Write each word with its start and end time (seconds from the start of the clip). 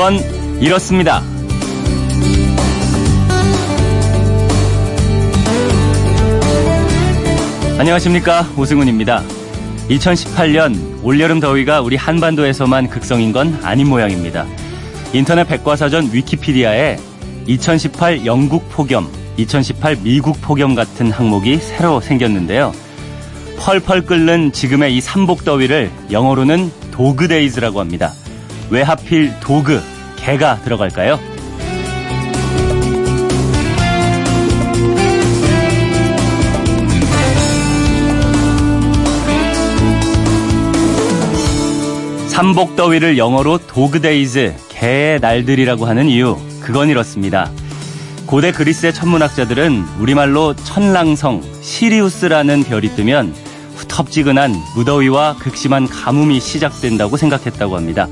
그건 0.00 0.16
이렇습니다. 0.62 1.22
안녕하십니까. 7.78 8.46
오승훈입니다. 8.56 9.22
2018년 9.90 11.04
올여름 11.04 11.38
더위가 11.40 11.82
우리 11.82 11.96
한반도에서만 11.96 12.88
극성인 12.88 13.32
건 13.32 13.60
아닌 13.62 13.90
모양입니다. 13.90 14.46
인터넷 15.12 15.44
백과사전 15.44 16.14
위키피디아에 16.14 16.96
2018 17.46 18.24
영국 18.24 18.70
폭염, 18.70 19.06
2018 19.36 19.98
미국 20.02 20.40
폭염 20.40 20.74
같은 20.74 21.10
항목이 21.10 21.58
새로 21.58 22.00
생겼는데요. 22.00 22.72
펄펄 23.58 24.06
끓는 24.06 24.52
지금의 24.52 24.96
이 24.96 25.02
삼복 25.02 25.44
더위를 25.44 25.90
영어로는 26.10 26.72
도그데이즈라고 26.90 27.80
합니다. 27.80 28.14
왜 28.70 28.82
하필 28.82 29.32
도그, 29.40 29.82
개가 30.16 30.60
들어갈까요? 30.62 31.18
삼복더위를 42.28 43.18
영어로 43.18 43.58
도그데이즈, 43.58 44.54
개의 44.68 45.20
날들이라고 45.20 45.84
하는 45.84 46.06
이유, 46.06 46.38
그건 46.60 46.88
이렇습니다. 46.88 47.50
고대 48.24 48.52
그리스의 48.52 48.94
천문학자들은 48.94 49.84
우리말로 49.98 50.54
천랑성, 50.54 51.42
시리우스라는 51.60 52.62
별이 52.62 52.94
뜨면 52.94 53.34
후텁지근한 53.74 54.54
무더위와 54.76 55.36
극심한 55.40 55.88
가뭄이 55.88 56.38
시작된다고 56.38 57.16
생각했다고 57.16 57.76
합니다. 57.76 58.06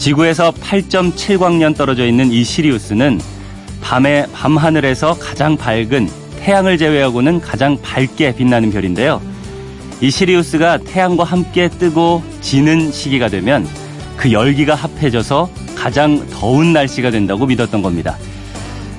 지구에서 0.00 0.50
8.7광년 0.52 1.76
떨어져 1.76 2.06
있는 2.06 2.32
이 2.32 2.42
시리우스는 2.42 3.20
밤에 3.82 4.24
밤하늘에서 4.32 5.18
가장 5.18 5.58
밝은 5.58 6.08
태양을 6.40 6.78
제외하고는 6.78 7.42
가장 7.42 7.76
밝게 7.82 8.34
빛나는 8.34 8.70
별인데요. 8.72 9.20
이 10.00 10.10
시리우스가 10.10 10.78
태양과 10.78 11.24
함께 11.24 11.68
뜨고 11.68 12.22
지는 12.40 12.90
시기가 12.90 13.28
되면 13.28 13.68
그 14.16 14.32
열기가 14.32 14.74
합해져서 14.74 15.50
가장 15.76 16.26
더운 16.30 16.72
날씨가 16.72 17.10
된다고 17.10 17.44
믿었던 17.44 17.82
겁니다. 17.82 18.16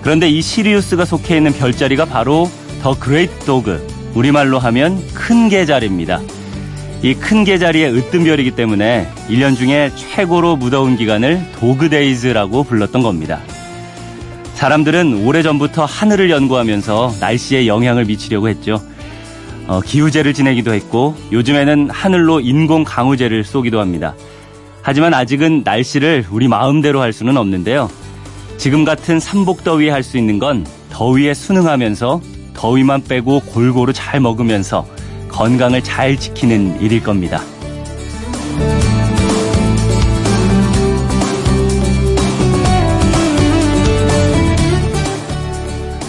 그런데 0.03 0.29
이 0.29 0.39
시리우스가 0.39 1.05
속해 1.05 1.37
있는 1.37 1.51
별자리가 1.51 2.05
바로 2.05 2.47
The 2.83 2.97
Great 2.97 3.45
Dog, 3.45 3.87
우리말로 4.13 4.59
하면 4.59 5.03
큰 5.15 5.49
개자리입니다. 5.49 6.21
이 7.03 7.45
큰개자리의 7.45 7.91
으뜸별이기 7.95 8.51
때문에 8.51 9.09
1년 9.27 9.57
중에 9.57 9.91
최고로 9.95 10.55
무더운 10.55 10.97
기간을 10.97 11.43
Dog 11.59 11.88
Days라고 11.88 12.63
불렀던 12.63 13.01
겁니다. 13.01 13.39
사람들은 14.53 15.25
오래전부터 15.25 15.85
하늘을 15.85 16.29
연구하면서 16.29 17.15
날씨에 17.19 17.65
영향을 17.65 18.05
미치려고 18.05 18.49
했죠. 18.49 18.79
어, 19.65 19.81
기우제를 19.81 20.33
지내기도 20.33 20.73
했고 20.73 21.15
요즘에는 21.31 21.89
하늘로 21.89 22.39
인공 22.39 22.83
강우제를 22.83 23.43
쏘기도 23.43 23.79
합니다. 23.79 24.13
하지만 24.83 25.13
아직은 25.15 25.61
날씨를 25.63 26.25
우리 26.29 26.47
마음대로 26.47 27.01
할 27.01 27.13
수는 27.13 27.37
없는데요. 27.37 27.89
지금 28.57 28.83
같은 28.83 29.19
삼복더위에 29.19 29.89
할 29.89 30.03
수 30.03 30.19
있는 30.19 30.37
건 30.37 30.67
더위에 30.91 31.33
순응하면서 31.33 32.21
더위만 32.53 33.03
빼고 33.05 33.39
골고루 33.39 33.91
잘 33.93 34.19
먹으면서 34.19 34.85
건강을 35.31 35.83
잘 35.83 36.17
지키는 36.17 36.81
일일 36.81 37.01
겁니다. 37.03 37.41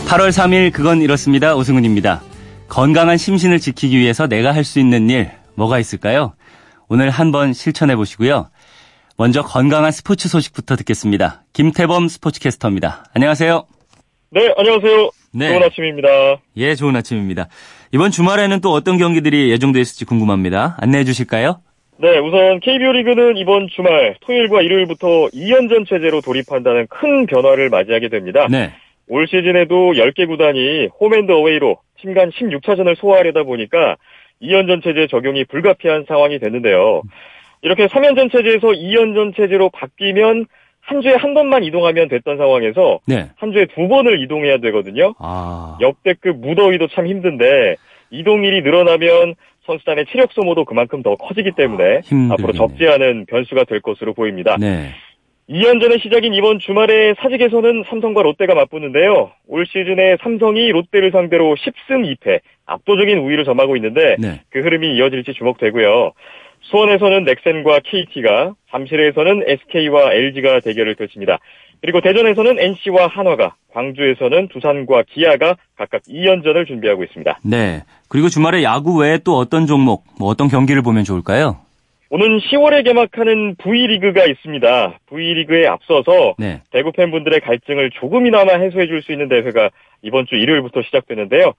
8월 0.07 0.29
3일 0.29 0.73
그건 0.73 1.01
이렇습니다. 1.01 1.55
오승훈입니다. 1.57 2.23
건강한 2.69 3.17
심신을 3.17 3.59
지키기 3.61 3.99
위해서 3.99 4.27
내가 4.27 4.55
할 4.55 4.65
수 4.65 4.79
있는 4.79 5.09
일 5.11 5.31
뭐가 5.55 5.79
있을까요? 5.79 6.35
오늘 6.89 7.11
한번 7.11 7.53
실천해 7.55 7.97
보시고요. 7.97 8.51
먼저 9.17 9.43
건강한 9.43 9.91
스포츠 9.93 10.29
소식부터 10.29 10.77
듣겠습니다. 10.77 11.45
김태범 11.53 12.09
스포츠캐스터입니다. 12.09 13.05
안녕하세요. 13.15 13.65
네, 14.31 14.53
안녕하세요. 14.57 15.11
네. 15.35 15.49
좋은 15.49 15.63
아침입니다. 15.63 16.09
예, 16.57 16.75
좋은 16.75 16.97
아침입니다. 16.97 17.49
이번 17.95 18.11
주말에는 18.11 18.63
또 18.63 18.71
어떤 18.71 18.97
경기들이 18.97 19.51
예정되어 19.51 19.83
있을지 19.83 20.07
궁금합니다. 20.07 20.77
안내해 20.81 21.05
주실까요? 21.05 21.61
네, 21.99 22.19
우선 22.19 22.59
KBO 22.61 22.93
리그는 22.93 23.37
이번 23.37 23.69
주말 23.69 24.17
토요일과 24.23 24.63
일요일부터 24.63 25.29
2연전 25.29 25.87
체제로 25.87 26.23
돌입한다는 26.23 26.87
큰 26.89 27.27
변화를 27.27 27.69
맞이하게 27.69 28.09
됩니다. 28.09 28.49
네. 28.51 28.73
올 29.09 29.29
시즌에도 29.29 29.93
10개 29.93 30.27
구단이 30.27 30.89
홈앤드 30.99 31.31
어웨이로 31.31 31.77
팀간 32.01 32.31
16차전을 32.31 32.97
소화하려다 32.97 33.43
보니까 33.43 33.97
2연전 34.41 34.83
체제 34.83 35.07
적용이 35.07 35.45
불가피한 35.45 36.07
상황이 36.09 36.39
됐는데요. 36.39 37.03
이렇게 37.61 37.89
3연전 37.89 38.33
체제에서 38.33 38.69
2연전 38.69 39.37
체제로 39.37 39.69
바뀌면 39.69 40.47
한 40.83 41.01
주에 41.01 41.15
한 41.15 41.33
번만 41.33 41.65
이동하면 41.65 42.09
됐던 42.09 42.37
상황에서 42.37 43.01
네. 43.07 43.31
한 43.37 43.53
주에 43.53 43.67
두 43.67 43.89
번을 43.89 44.21
이동해야 44.23 44.59
되거든요. 44.59 45.15
아. 45.19 45.79
역대급 45.81 46.39
무더위도 46.41 46.89
참 46.89 47.07
힘든데 47.07 47.77
이동일이 48.11 48.63
늘어나면 48.63 49.35
선수단의 49.65 50.07
체력 50.11 50.33
소모도 50.33 50.65
그만큼 50.65 51.03
더 51.03 51.15
커지기 51.15 51.53
때문에 51.57 51.99
아, 51.99 52.33
앞으로 52.33 52.53
적지 52.53 52.87
않은 52.89 53.27
변수가 53.27 53.65
될 53.65 53.81
것으로 53.81 54.13
보입니다. 54.13 54.57
네. 54.59 54.91
2연전의 55.49 56.01
시작인 56.01 56.35
이번 56.35 56.59
주말에 56.59 57.15
사직에서는 57.19 57.85
삼성과 57.89 58.23
롯데가 58.23 58.55
맞붙는데요. 58.55 59.33
올 59.49 59.67
시즌에 59.67 60.17
삼성이 60.23 60.71
롯데를 60.71 61.11
상대로 61.11 61.55
10승 61.55 62.17
2패 62.17 62.41
압도적인 62.67 63.19
우위를 63.19 63.45
점하고 63.45 63.77
있는데 63.77 64.17
네. 64.19 64.41
그 64.51 64.61
흐름이 64.61 64.97
이어질지 64.97 65.35
주목되고요. 65.35 66.13
수원에서는 66.63 67.25
넥센과 67.25 67.81
KT가, 67.85 68.55
잠실에서는 68.71 69.45
SK와 69.47 70.13
LG가 70.13 70.61
대결을 70.61 70.95
펼칩니다. 70.95 71.39
그리고 71.81 72.01
대전에서는 72.01 72.59
NC와 72.59 73.09
한화가, 73.09 73.57
광주에서는 73.73 74.49
두산과 74.49 75.03
기아가 75.09 75.57
각각 75.77 76.03
2연전을 76.03 76.67
준비하고 76.67 77.03
있습니다. 77.03 77.41
네. 77.45 77.83
그리고 78.09 78.29
주말에 78.29 78.63
야구 78.63 78.99
외에 79.01 79.19
또 79.19 79.37
어떤 79.37 79.67
종목, 79.67 80.05
뭐 80.19 80.29
어떤 80.29 80.49
경기를 80.49 80.83
보면 80.83 81.03
좋을까요? 81.05 81.59
오는 82.11 82.39
10월에 82.39 82.85
개막하는 82.85 83.57
V리그가 83.57 84.27
있습니다. 84.27 84.99
V리그에 85.09 85.67
앞서서 85.67 86.35
네. 86.39 86.61
대구 86.71 86.93
팬분들의 86.93 87.41
갈증을 87.41 87.91
조금이나마 87.99 88.53
해소해 88.53 88.87
줄 88.87 89.03
수 89.03 89.13
있는 89.13 89.29
대회가 89.29 89.71
이번 90.03 90.27
주 90.27 90.37
일요일부터 90.37 90.83
시작되는데요. 90.83 91.55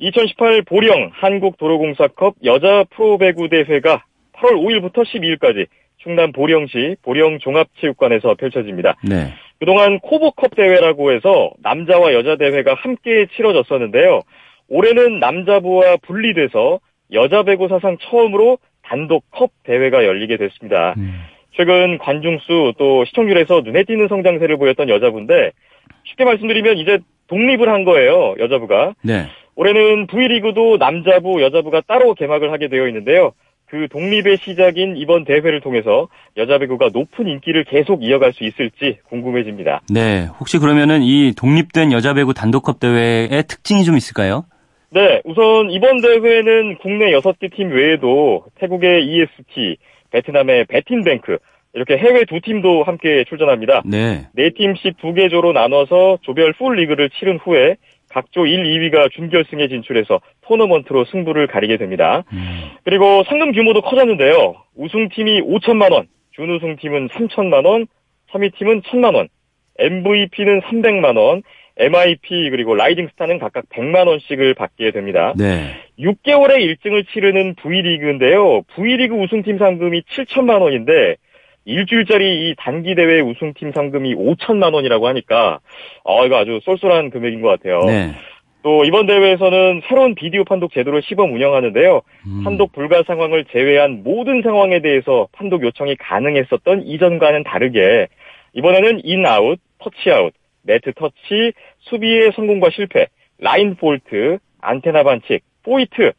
2018 0.00 0.62
보령 0.62 1.10
한국도로공사컵 1.14 2.34
여자 2.44 2.84
프로배구 2.90 3.48
대회가 3.48 4.02
8월 4.44 4.52
5일부터 4.52 5.04
12일까지 5.04 5.66
충남 5.98 6.32
보령시 6.32 6.96
보령종합체육관에서 7.02 8.34
펼쳐집니다. 8.34 8.96
네. 9.02 9.32
그동안 9.58 9.98
코보컵 10.00 10.54
대회라고 10.54 11.12
해서 11.12 11.50
남자와 11.62 12.12
여자 12.12 12.36
대회가 12.36 12.74
함께 12.74 13.26
치러졌었는데요. 13.34 14.20
올해는 14.68 15.18
남자부와 15.20 15.96
분리돼서 16.02 16.80
여자 17.12 17.42
배구 17.42 17.68
사상 17.68 17.96
처음으로 17.98 18.58
단독 18.82 19.24
컵 19.30 19.50
대회가 19.62 20.04
열리게 20.04 20.36
됐습니다. 20.36 20.94
음. 20.98 21.22
최근 21.56 21.98
관중수 21.98 22.74
또 22.76 23.04
시청률에서 23.06 23.60
눈에 23.60 23.84
띄는 23.84 24.08
성장세를 24.08 24.56
보였던 24.58 24.88
여자부인데 24.88 25.52
쉽게 26.04 26.24
말씀드리면 26.24 26.78
이제 26.78 26.98
독립을 27.28 27.68
한 27.68 27.84
거예요. 27.84 28.34
여자부가. 28.38 28.94
네. 29.02 29.26
올해는 29.56 30.08
V리그도 30.08 30.78
남자부, 30.78 31.40
여자부가 31.40 31.80
따로 31.86 32.14
개막을 32.14 32.52
하게 32.52 32.68
되어 32.68 32.88
있는데요. 32.88 33.32
그 33.74 33.88
독립의 33.88 34.36
시작인 34.36 34.96
이번 34.96 35.24
대회를 35.24 35.60
통해서 35.60 36.06
여자 36.36 36.58
배구가 36.58 36.90
높은 36.92 37.26
인기를 37.26 37.64
계속 37.64 38.04
이어갈 38.04 38.32
수 38.32 38.44
있을지 38.44 38.98
궁금해집니다. 39.08 39.80
네, 39.90 40.28
혹시 40.38 40.58
그러면은 40.58 41.02
이 41.02 41.32
독립된 41.36 41.90
여자 41.90 42.14
배구 42.14 42.34
단독컵 42.34 42.78
대회의 42.78 43.42
특징이 43.48 43.82
좀 43.82 43.96
있을까요? 43.96 44.44
네, 44.90 45.20
우선 45.24 45.72
이번 45.72 46.00
대회는 46.00 46.78
국내 46.82 47.10
6개 47.10 47.52
팀 47.52 47.72
외에도 47.72 48.44
태국의 48.60 49.06
EST, 49.06 49.76
베트남의 50.12 50.66
베틴뱅크, 50.66 51.38
이렇게 51.72 51.98
해외 51.98 52.24
두 52.26 52.40
팀도 52.40 52.84
함께 52.84 53.24
출전합니다. 53.28 53.82
네. 53.84 54.28
네 54.34 54.50
팀씩 54.50 54.98
두 54.98 55.14
개 55.14 55.28
조로 55.28 55.52
나눠서 55.52 56.18
조별 56.22 56.52
풀 56.52 56.76
리그를 56.76 57.10
치른 57.10 57.38
후에 57.38 57.74
각조 58.14 58.46
1, 58.46 58.62
2위가 58.62 59.10
준결승에 59.10 59.66
진출해서 59.66 60.20
토너먼트로 60.42 61.04
승부를 61.06 61.48
가리게 61.48 61.76
됩니다. 61.78 62.22
음. 62.32 62.70
그리고 62.84 63.24
상금 63.24 63.50
규모도 63.50 63.82
커졌는데요. 63.82 64.54
우승팀이 64.76 65.42
5천만 65.42 65.92
원, 65.92 66.06
준우승팀은 66.30 67.08
3천만 67.08 67.66
원, 67.66 67.86
3위 68.30 68.54
팀은 68.56 68.82
1천만 68.82 69.16
원, 69.16 69.28
MVP는 69.78 70.60
300만 70.60 71.16
원, 71.16 71.42
MIP 71.76 72.50
그리고 72.50 72.76
Rising 72.76 73.08
Star는 73.08 73.40
각각 73.40 73.68
100만 73.70 74.06
원씩을 74.06 74.54
받게 74.54 74.92
됩니다. 74.92 75.34
네. 75.36 75.74
6개월의 75.98 76.58
일정을 76.58 77.08
치르는 77.08 77.56
V리그인데요. 77.56 78.62
V리그 78.76 79.16
우승팀 79.16 79.58
상금이 79.58 80.02
7천만 80.02 80.62
원인데 80.62 81.16
일주일짜리 81.64 82.50
이 82.50 82.54
단기 82.58 82.94
대회 82.94 83.20
우승팀 83.20 83.72
상금이 83.72 84.14
5천만 84.14 84.74
원이라고 84.74 85.08
하니까 85.08 85.60
어 86.04 86.26
이거 86.26 86.36
아주 86.36 86.60
쏠쏠한 86.64 87.10
금액인 87.10 87.40
것 87.40 87.48
같아요. 87.48 87.80
네. 87.84 88.12
또 88.62 88.82
이번 88.84 89.06
대회에서는 89.06 89.82
새로운 89.88 90.14
비디오 90.14 90.42
판독 90.44 90.72
제도를 90.72 91.02
시범 91.02 91.34
운영하는데요. 91.34 92.00
음. 92.26 92.44
판독 92.44 92.72
불가 92.72 93.02
상황을 93.06 93.44
제외한 93.52 94.02
모든 94.02 94.40
상황에 94.42 94.80
대해서 94.80 95.28
판독 95.32 95.62
요청이 95.62 95.96
가능했었던 95.96 96.86
이전과는 96.86 97.44
다르게 97.44 98.08
이번에는 98.54 99.00
인아웃, 99.04 99.58
터치아웃, 99.78 100.32
네트 100.62 100.94
터치, 100.94 101.52
수비의 101.80 102.32
성공과 102.34 102.70
실패, 102.70 103.08
라인 103.38 103.74
폴트, 103.74 104.38
안테나 104.62 105.02
반칙, 105.02 105.42
four 105.62 105.87
hit, 105.87 106.12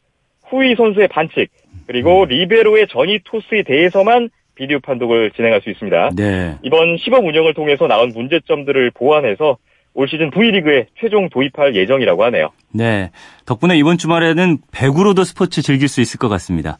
후위 0.45 0.75
선수의 0.75 1.07
반칙, 1.07 1.49
그리고 1.87 2.23
음. 2.23 2.27
리베로의 2.29 2.87
전위 2.89 3.19
토스에 3.23 3.63
대해서만 3.63 4.29
비디오 4.55 4.79
판독을 4.79 5.31
진행할 5.31 5.61
수 5.61 5.69
있습니다. 5.69 6.11
네. 6.15 6.55
이번 6.63 6.97
시범 6.97 7.25
운영을 7.25 7.53
통해서 7.53 7.87
나온 7.87 8.09
문제점들을 8.09 8.91
보완해서 8.91 9.57
올 9.93 10.07
시즌 10.09 10.29
V리그에 10.29 10.87
최종 10.99 11.29
도입할 11.29 11.75
예정이라고 11.75 12.23
하네요. 12.25 12.49
네. 12.71 13.11
덕분에 13.45 13.77
이번 13.77 13.97
주말에는 13.97 14.57
배구로도 14.71 15.23
스포츠 15.23 15.61
즐길 15.61 15.87
수 15.87 16.01
있을 16.01 16.17
것 16.19 16.27
같습니다. 16.29 16.77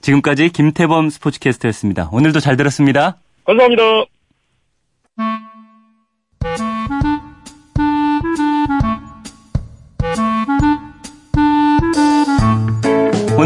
지금까지 0.00 0.50
김태범 0.50 1.10
스포츠캐스터였습니다. 1.10 2.10
오늘도 2.12 2.40
잘 2.40 2.56
들었습니다. 2.56 3.16
감사합니다. 3.44 4.15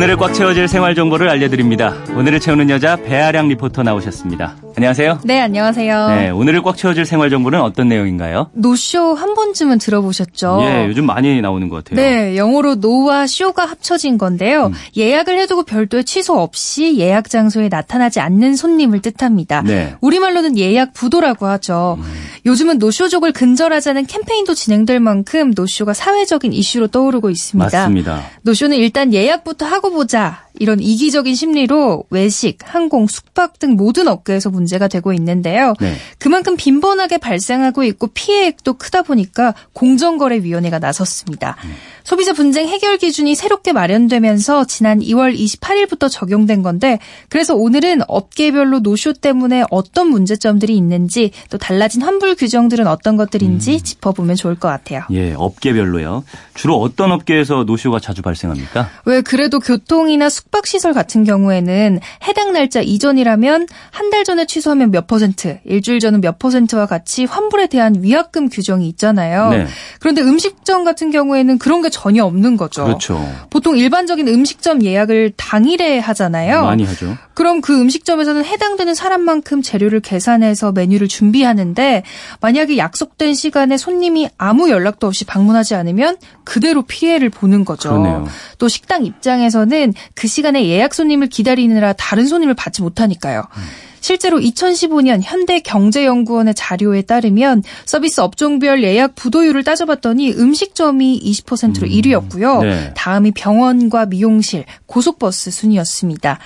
오늘을 0.01 0.17
꽉 0.17 0.33
채워질 0.33 0.67
생활 0.67 0.95
정보를 0.95 1.29
알려드립니다. 1.29 1.95
오늘을 2.17 2.41
채우는 2.41 2.71
여자 2.71 2.97
배아량 2.97 3.49
리포터 3.49 3.83
나오셨습니다. 3.83 4.57
안녕하세요. 4.75 5.21
네, 5.25 5.43
안녕하세요. 5.43 6.09
네, 6.09 6.31
오늘을 6.31 6.63
꽉 6.63 6.79
채워줄 6.79 7.05
생활 7.05 7.29
정보는 7.29 7.61
어떤 7.61 7.89
내용인가요? 7.89 8.49
노쇼 8.55 9.13
한 9.13 9.35
번쯤은 9.35 9.77
들어보셨죠? 9.77 10.61
예, 10.63 10.87
요즘 10.87 11.05
많이 11.05 11.43
나오는 11.43 11.69
것 11.69 11.85
같아요. 11.85 12.03
네, 12.03 12.35
영어로 12.39 12.77
no와 12.77 13.27
show가 13.27 13.67
합쳐진 13.67 14.17
건데요. 14.17 14.69
음. 14.69 14.73
예약을 14.97 15.39
해두고 15.41 15.65
별도의 15.65 16.05
취소 16.05 16.41
없이 16.41 16.97
예약 16.97 17.29
장소에 17.29 17.69
나타나지 17.69 18.21
않는 18.21 18.57
손님을 18.57 19.03
뜻합니다. 19.03 19.61
네. 19.61 19.97
우리말로는 20.01 20.57
예약 20.57 20.95
부도라고 20.95 21.45
하죠. 21.45 21.99
음. 22.01 22.05
요즘은 22.47 22.79
노쇼족을 22.79 23.33
근절하자는 23.33 24.07
캠페인도 24.07 24.55
진행될 24.55 25.01
만큼 25.01 25.53
노쇼가 25.55 25.95
사회적인 25.95 26.53
이슈로 26.53 26.89
떠오르고 26.89 27.31
있습니다. 27.31 27.65
맞습니다. 27.65 28.23
노쇼는 28.43 28.77
일단 28.77 29.13
예약부터 29.13 29.67
하고 29.67 29.91
보자 29.91 30.47
이런 30.61 30.79
이기적인 30.79 31.35
심리로 31.35 32.05
외식, 32.11 32.59
항공, 32.63 33.07
숙박 33.07 33.59
등 33.59 33.77
모든 33.77 34.09
업계에서 34.09 34.51
문제가 34.51 34.89
되고 34.89 35.15
있는데요. 35.15 35.73
네. 35.81 35.95
그만큼 36.19 36.55
빈번하게 36.55 37.17
발생하고 37.17 37.83
있고 37.85 38.09
피해액도 38.09 38.75
크다 38.75 39.03
보니까 39.03 39.55
공정거래위원회가 39.73 40.79
나섰습니다. 40.79 41.57
음. 41.65 41.73
소비자 42.05 42.35
분쟁 42.35 42.69
해결 42.69 42.99
기준이 42.99 43.35
새롭게 43.35 43.73
마련되면서 43.73 44.67
지난 44.67 45.01
2월 45.01 45.35
28일부터 45.35 46.11
적용된 46.11 46.63
건데 46.63 46.99
그래서 47.29 47.55
오늘은 47.55 48.03
업계별로 48.07 48.81
노쇼 48.81 49.15
때문에 49.15 49.65
어떤 49.71 50.09
문제점들이 50.09 50.77
있는지 50.77 51.31
또 51.51 51.57
달라진 51.57 52.03
환불 52.03 52.35
규정들은 52.35 52.87
어떤 52.87 53.17
것들인지 53.17 53.75
음. 53.75 53.79
짚어보면 53.79 54.37
좋을 54.37 54.57
것 54.57 54.69
같아요. 54.69 55.03
예, 55.11 55.33
업계별로요. 55.35 56.25
주로 56.55 56.77
어떤 56.81 57.13
업계에서 57.13 57.65
노쇼가 57.65 58.01
자주 58.01 58.21
발생합니까? 58.21 58.91
왜 59.07 59.23
그래도 59.23 59.59
교통이나 59.59 60.29
숙 60.29 60.50
박시설 60.51 60.93
같은 60.93 61.25
경우에는 61.25 62.01
해당 62.27 62.53
날짜 62.53 62.81
이전이라면 62.81 63.67
한 63.91 64.11
달 64.11 64.25
전에 64.25 64.45
취소하면 64.45 64.91
몇 64.91 65.07
퍼센트, 65.07 65.61
일주일 65.65 66.01
전은 66.01 66.21
몇 66.21 66.41
퍼센트와 66.41 66.87
같이 66.87 67.25
환불에 67.25 67.69
대한 67.69 67.95
위약금 68.01 68.49
규정이 68.49 68.89
있잖아요. 68.89 69.51
네. 69.51 69.67
그런데 70.01 70.21
음식점 70.21 70.83
같은 70.83 71.13
경우에는 71.13 71.59
그런 71.59 71.81
게 71.81 71.91
전혀 71.91 72.25
없는 72.25 72.57
거죠. 72.57 72.85
그렇죠. 72.85 73.25
보통 73.51 73.79
일반적인 73.79 74.27
음식점 74.27 74.83
예약을 74.83 75.35
당일에 75.37 76.01
하잖아요. 76.01 76.65
많이 76.65 76.83
하죠. 76.85 77.17
그럼 77.35 77.61
그 77.61 77.81
음식점에서는 77.81 78.45
해당되는 78.45 78.95
사람만큼 78.95 79.63
재료를 79.63 80.01
계산해서 80.01 80.73
메뉴를 80.73 81.07
준비하는데 81.07 82.03
만약에 82.41 82.77
약속된 82.77 83.35
시간에 83.35 83.77
손님이 83.77 84.29
아무 84.37 84.71
연락도 84.71 85.07
없이 85.07 85.25
방문하지 85.25 85.77
않으면 85.77 86.17
그대로 86.43 86.83
피해를 86.83 87.31
보는 87.31 87.65
거죠. 87.65 87.91
그러네요. 87.91 88.27
또 88.59 88.67
식당 88.67 89.07
입장에서는 89.07 89.95
그 90.15 90.27
시간에 90.31 90.67
예약 90.67 90.95
손님을 90.95 91.29
기다리느라 91.29 91.93
다른 91.93 92.27
손님을 92.27 92.55
받지 92.55 92.81
못하니까요. 92.81 93.41
음. 93.41 93.63
실제로 94.01 94.39
2015년 94.39 95.21
현대경제연구원의 95.23 96.55
자료에 96.55 97.03
따르면 97.03 97.63
서비스 97.85 98.23
업종별 98.23 98.83
예약 98.83 99.15
부도율을 99.15 99.63
따져봤더니 99.63 100.33
음식점이 100.33 101.21
20%로 101.23 101.87
음. 101.87 101.93
1위였고요. 101.93 102.63
네. 102.63 102.95
다음이 102.95 103.33
병원과 103.33 104.07
미용실, 104.07 104.65
고속버스 104.87 105.51
순이었습니다. 105.51 106.39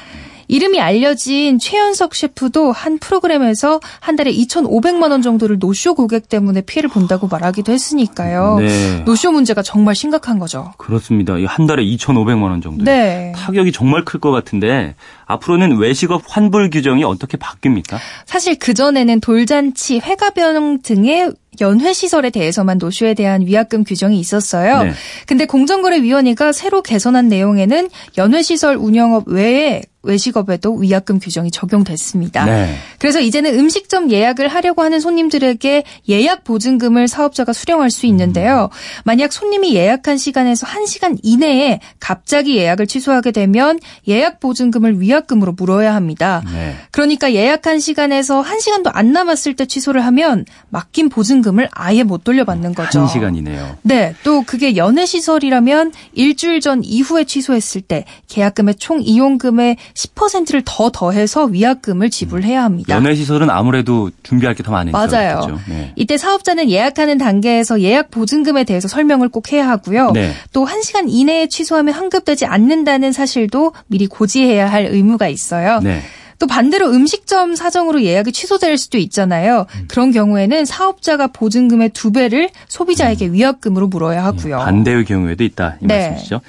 이름이 0.49 0.81
알려진 0.81 1.59
최현석 1.59 2.15
셰프도 2.15 2.73
한 2.73 2.99
프로그램에서 2.99 3.81
한 4.01 4.17
달에 4.17 4.33
2,500만 4.33 5.11
원 5.11 5.23
정도를 5.23 5.59
노쇼 5.59 5.95
고객 5.95 6.29
때문에 6.29 6.61
피해를 6.63 6.91
본다고 6.91 7.29
말하기도 7.29 7.73
했으니까요. 7.73 8.59
네. 8.61 9.03
노쇼 9.05 9.33
문제가 9.33 9.63
정말 9.63 9.95
심각한 9.95 10.39
거죠. 10.39 10.73
그렇습니다. 10.79 11.35
한 11.47 11.67
달에 11.67 11.85
2,500만 11.85 12.43
원 12.51 12.61
정도. 12.61 12.85
네. 12.85 13.33
타격이 13.37 13.73
정말 13.73 14.05
클 14.05 14.21
것 14.21 14.31
같은데 14.31 14.95
앞으로는 15.27 15.77
외식업 15.77 16.23
환불 16.27 16.71
규정이 16.71 17.05
어떻게 17.05 17.37
바뀝니까? 17.37 17.99
사실 18.27 18.59
그전에는 18.59 19.21
돌잔치, 19.21 19.99
회가변 19.99 20.83
등의 20.83 21.33
연회 21.61 21.93
시설에 21.93 22.31
대해서만 22.31 22.79
노쇼에 22.79 23.15
대한 23.15 23.43
위약금 23.47 23.85
규정이 23.85 24.19
있었어요. 24.19 24.85
네. 24.85 24.93
근데 25.27 25.47
공정거래위원회가 25.47 26.53
새로 26.53 26.83
개선한 26.83 27.29
내용에는 27.29 27.89
연회 28.19 28.43
시설 28.43 28.77
운영업 28.77 29.29
외에 29.29 29.83
외식업에도 30.05 30.75
위약금 30.75 31.19
규정이 31.19 31.51
적용됐습니다. 31.51 32.45
네. 32.45 32.77
그래서 32.99 33.21
이제는 33.21 33.59
음식점 33.59 34.11
예약을 34.11 34.49
하려고 34.49 34.83
하는 34.83 35.01
손님들에게 35.01 35.83
예약 36.09 36.45
보증금을 36.45 37.09
사업자가 37.09 37.53
수령할 37.53 37.91
수 37.91 38.07
있는데요. 38.07 38.71
만약 39.05 39.33
손님이 39.33 39.75
예약한 39.75 40.17
시간에서 40.17 40.67
1시간 40.67 41.19
이내에 41.23 41.81
갑자기 41.99 42.57
예약을 42.57 42.87
취소하게 42.87 43.33
되면 43.33 43.79
예약 44.07 44.41
보증금을 44.41 45.01
위약금으로 45.01 45.53
물어야 45.53 45.95
합니다. 45.95 46.43
네. 46.53 46.75
그러니까 46.91 47.33
예약한 47.33 47.81
시간에서 47.81 48.43
1시간도 48.43 48.91
안 48.93 49.13
남았을 49.13 49.57
때 49.57 49.67
취소를 49.67 50.05
하면 50.07 50.45
맡긴 50.69 51.09
보증금 51.09 51.44
을 51.59 51.69
아예 51.73 52.03
못 52.03 52.25
돌려받는 52.25 52.75
거죠. 52.75 53.05
1시간이네요. 53.07 53.77
네. 53.83 54.15
또 54.25 54.43
그게 54.43 54.77
연회 54.77 55.05
시설이라면 55.07 55.93
일주일 56.15 56.61
전 56.61 56.83
이후에 56.83 57.25
취소했을 57.25 57.83
때 57.83 58.05
계약금의 58.29 58.77
총 58.77 59.03
이용금의 59.03 59.77
10%를 59.95 60.63
더 60.65 60.91
더해서 60.91 61.45
위약금을 61.45 62.09
지불해야 62.11 62.65
합니다. 62.65 62.95
연회 62.97 63.15
시설은 63.15 63.51
아무래도 63.51 64.11
준비할 64.23 64.55
게 64.55 64.63
더 64.65 64.73
많으니까. 64.73 65.07
맞아요. 65.07 65.61
네. 65.69 65.93
이때 65.97 66.17
사업자는 66.17 66.71
예약하는 66.71 67.19
단계에서 67.19 67.83
예약 67.83 68.11
보증금에 68.11 68.65
대해서 68.65 68.89
설명을 68.89 69.29
꼭 69.29 69.53
해야 69.53 69.69
하고요. 69.69 70.13
네. 70.13 70.33
또 70.53 70.65
1시간 70.67 71.05
이내에 71.09 71.49
취소하면 71.49 71.95
환급되지 71.95 72.47
않는다는 72.47 73.13
사실도 73.13 73.73
미리 73.87 74.07
고지해야 74.07 74.71
할 74.71 74.87
의무가 74.87 75.29
있어요. 75.29 75.81
네. 75.83 76.01
또 76.39 76.47
반대로 76.47 76.91
음식점 76.91 77.55
사정으로 77.55 78.03
예약이 78.03 78.33
취소될 78.33 78.79
수도 78.79 78.99
있잖아요. 78.99 79.67
음. 79.77 79.85
그런 79.89 80.11
경우에는 80.11 80.65
사업자가 80.65 81.29
보증금의 81.29 81.91
두 81.91 82.13
배를 82.13 82.51
소비자에게 82.69 83.27
음. 83.27 83.33
위약금으로 83.35 83.89
물어야 83.89 84.25
하고요. 84.25 84.59
반대의 84.59 85.05
경우에도 85.05 85.45
있다 85.45 85.77
이 85.83 85.87
네. 85.87 86.09
말씀이시죠. 86.09 86.41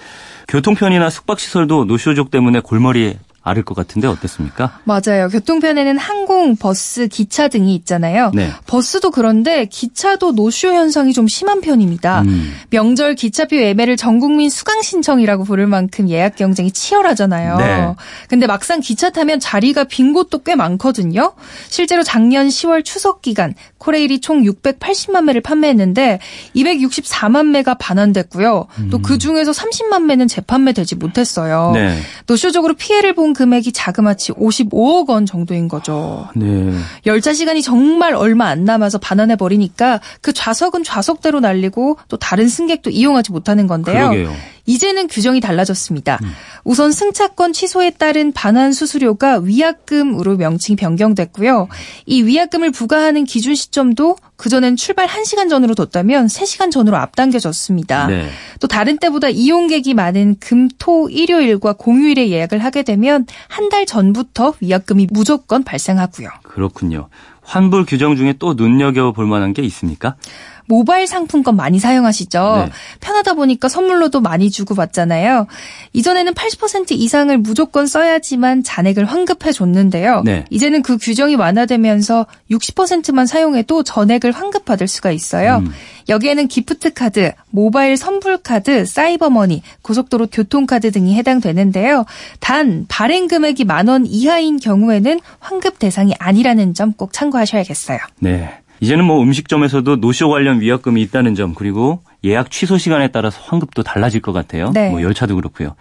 교통편이나 0.47 1.09
숙박시설도 1.09 1.85
노쇼족 1.85 2.29
때문에 2.31 2.59
골머리 2.59 3.17
앓을 3.45 3.63
것 3.63 3.75
같은데 3.75 4.07
어땠습니까? 4.07 4.79
맞아요. 4.85 5.29
교통편에는 5.29 5.99
항공, 5.99 6.55
버스, 6.55 7.07
기차 7.07 7.47
등이 7.47 7.75
있잖아요. 7.75 8.31
네. 8.33 8.49
버스도 8.65 9.11
그런데 9.11 9.65
기차도 9.65 10.31
노쇼 10.31 10.69
현상이 10.69 11.13
좀 11.13 11.27
심한 11.27 11.61
편입니다. 11.61 12.21
음. 12.21 12.53
명절 12.71 13.13
기차표 13.13 13.57
예매를 13.57 13.97
전국민 13.97 14.49
수강 14.49 14.81
신청이라고 14.81 15.43
부를 15.43 15.67
만큼 15.67 16.09
예약 16.09 16.35
경쟁이 16.35 16.71
치열하잖아요. 16.71 17.57
네. 17.57 17.95
근데 18.29 18.47
막상 18.47 18.79
기차 18.79 19.11
타면 19.11 19.39
자리가 19.39 19.83
빈 19.83 20.13
곳도 20.13 20.39
꽤 20.39 20.55
많거든요. 20.55 21.33
실제로 21.69 22.01
작년 22.01 22.47
10월 22.47 22.83
추석 22.83 23.21
기간 23.21 23.53
코레일이 23.77 24.21
총 24.21 24.41
680만 24.41 25.25
매를 25.25 25.41
판매했는데 25.41 26.19
264만 26.55 27.45
매가 27.51 27.75
반환됐고요. 27.75 28.65
음. 28.79 28.89
또그 28.89 29.19
중에서 29.19 29.51
30만 29.51 30.05
매는 30.05 30.27
재판매되지 30.27 30.95
못했어요. 30.95 31.71
네. 31.75 31.99
노쇼적으로 32.25 32.73
피해를 32.73 33.13
본 33.13 33.34
금액이 33.35 33.71
자그마치 33.71 34.33
55억 34.33 35.09
원 35.09 35.27
정도인 35.27 35.67
거죠. 35.67 36.27
네. 36.35 36.73
열차 37.05 37.33
시간이 37.33 37.61
정말 37.61 38.15
얼마 38.15 38.47
안 38.47 38.65
남아서 38.65 38.97
반환해 38.97 39.35
버리니까 39.35 40.01
그 40.21 40.33
좌석은 40.33 40.83
좌석대로 40.83 41.39
날리고 41.39 41.97
또 42.07 42.17
다른 42.17 42.47
승객도 42.47 42.89
이용하지 42.89 43.31
못하는 43.31 43.67
건데요. 43.67 44.09
그러게요. 44.09 44.33
이제는 44.65 45.07
규정이 45.07 45.39
달라졌습니다. 45.41 46.19
음. 46.23 46.31
우선 46.63 46.91
승차권 46.91 47.53
취소에 47.53 47.91
따른 47.91 48.31
반환 48.31 48.73
수수료가 48.73 49.39
위약금으로 49.39 50.37
명칭이 50.37 50.75
변경됐고요. 50.77 51.67
이 52.05 52.23
위약금을 52.23 52.71
부과하는 52.71 53.25
기준 53.25 53.53
시점도 53.53 54.15
그전엔 54.37 54.75
출발 54.75 55.07
1시간 55.07 55.49
전으로 55.49 55.75
뒀다면 55.75 56.27
3시간 56.27 56.71
전으로 56.71 56.97
앞당겨졌습니다. 56.97 58.07
네. 58.07 58.27
또 58.59 58.67
다른 58.67 58.97
때보다 58.97 59.29
이용객이 59.29 59.93
많은 59.93 60.37
금, 60.39 60.67
토, 60.79 61.09
일요일과 61.09 61.73
공휴일에 61.73 62.29
예약을 62.29 62.63
하게 62.63 62.83
되면 62.83 63.25
한 63.47 63.65
달 63.69 63.87
전부터 63.87 64.53
위약금이 64.59 65.07
무조건 65.09 65.63
발생하고요. 65.63 66.29
그렇군요. 66.43 67.09
환불 67.41 67.85
규정 67.85 68.15
중에 68.15 68.35
또 68.37 68.53
눈여겨볼 68.53 69.25
만한 69.25 69.53
게 69.53 69.63
있습니까? 69.63 70.15
모바일 70.67 71.07
상품권 71.07 71.55
많이 71.55 71.79
사용하시죠. 71.79 72.65
네. 72.67 72.71
편하다 72.99 73.35
보니까 73.35 73.69
선물로도 73.69 74.19
많이 74.19 74.49
주고 74.51 74.75
받잖아요. 74.75 75.47
이전에는 75.93 76.33
80% 76.33 76.91
이상을 76.91 77.37
무조건 77.37 77.87
써야지만 77.87 78.63
잔액을 78.63 79.05
환급해 79.05 79.51
줬는데요. 79.51 80.23
네. 80.25 80.45
이제는 80.49 80.81
그 80.81 80.97
규정이 80.97 81.35
완화되면서 81.35 82.25
60%만 82.51 83.27
사용해도 83.27 83.83
전액을 83.83 84.31
환급받을 84.31 84.87
수가 84.87 85.11
있어요. 85.11 85.57
음. 85.57 85.71
여기에는 86.09 86.47
기프트 86.47 86.93
카드, 86.93 87.31
모바일 87.49 87.97
선불 87.97 88.37
카드, 88.39 88.85
사이버머니, 88.85 89.63
고속도로 89.81 90.27
교통카드 90.31 90.91
등이 90.91 91.15
해당되는데요. 91.15 92.05
단 92.39 92.85
발행 92.89 93.27
금액이 93.27 93.63
만 93.65 93.85
원 93.85 94.05
이하인 94.07 94.57
경우에는 94.59 95.19
환급 95.39 95.77
대상이 95.77 96.13
아니라는 96.17 96.73
점 96.73 96.91
꼭 96.97 97.11
참고하셔야겠어요. 97.13 97.99
네. 98.19 98.49
이제는 98.79 99.05
뭐 99.05 99.21
음식점에서도 99.21 99.97
노쇼 99.97 100.29
관련 100.29 100.59
위약금이 100.59 101.01
있다는 101.03 101.35
점 101.35 101.53
그리고 101.53 102.01
예약 102.23 102.51
취소 102.51 102.77
시간에 102.77 103.07
따라서 103.09 103.39
환급도 103.43 103.83
달라질 103.83 104.21
것 104.21 104.33
같아요. 104.33 104.71
네. 104.73 104.89
뭐 104.89 105.01
열차도 105.01 105.35
그렇고요. 105.35 105.75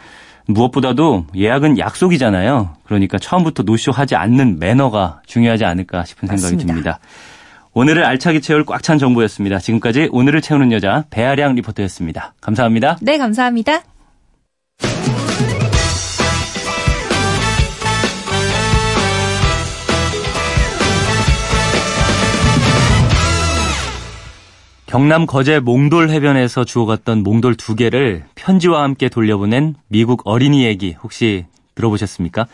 무엇보다도 0.47 1.27
예약은 1.35 1.79
약속이잖아요. 1.79 2.77
그러니까 2.85 3.19
처음부터 3.19 3.63
노쇼 3.63 3.93
하지 3.93 4.15
않는 4.15 4.59
매너가 4.59 5.23
중요하지 5.27 5.65
않을까 5.65 6.05
싶은 6.05 6.29
생각이 6.29 6.43
맞습니다. 6.43 6.67
듭니다. 6.67 6.99
오늘을 7.73 8.05
알차게 8.05 8.41
채울 8.41 8.65
꽉 8.65 8.83
찬 8.83 8.99
정보였습니다. 8.99 9.59
지금까지 9.59 10.09
오늘을 10.13 10.41
채우는 10.43 10.71
여자 10.73 11.05
배아량 11.11 11.55
리포터였습니다. 11.55 12.35
감사합니다. 12.41 12.99
네, 13.01 13.19
감사합니다. 13.19 13.83
경남 24.95 25.27
거제 25.27 25.59
몽돌 25.59 26.09
해변에서 26.11 26.65
주워갔던 26.65 27.25
몽돌 27.25 27.57
두 27.57 27.75
개를 27.75 28.23
편지와 28.37 28.85
함께 28.85 29.09
돌려보낸 29.09 29.75
미국 29.89 30.23
어린이 30.25 30.65
얘기 30.65 30.93
혹시 30.93 31.47
들어보셨습니까? 31.75 32.47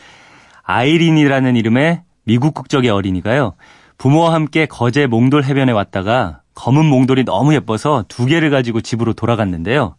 아이린이라는 0.63 1.55
이름의 1.55 2.01
미국 2.25 2.55
국적의 2.55 2.89
어린이가요. 2.89 3.53
부모와 3.99 4.33
함께 4.33 4.65
거제 4.65 5.07
몽돌 5.07 5.45
해변에 5.45 5.73
왔다가 5.73 6.41
검은 6.55 6.87
몽돌이 6.87 7.27
너무 7.27 7.53
예뻐서 7.53 8.07
두 8.09 8.25
개를 8.25 8.49
가지고 8.49 8.81
집으로 8.81 9.13
돌아갔는데요. 9.13 9.97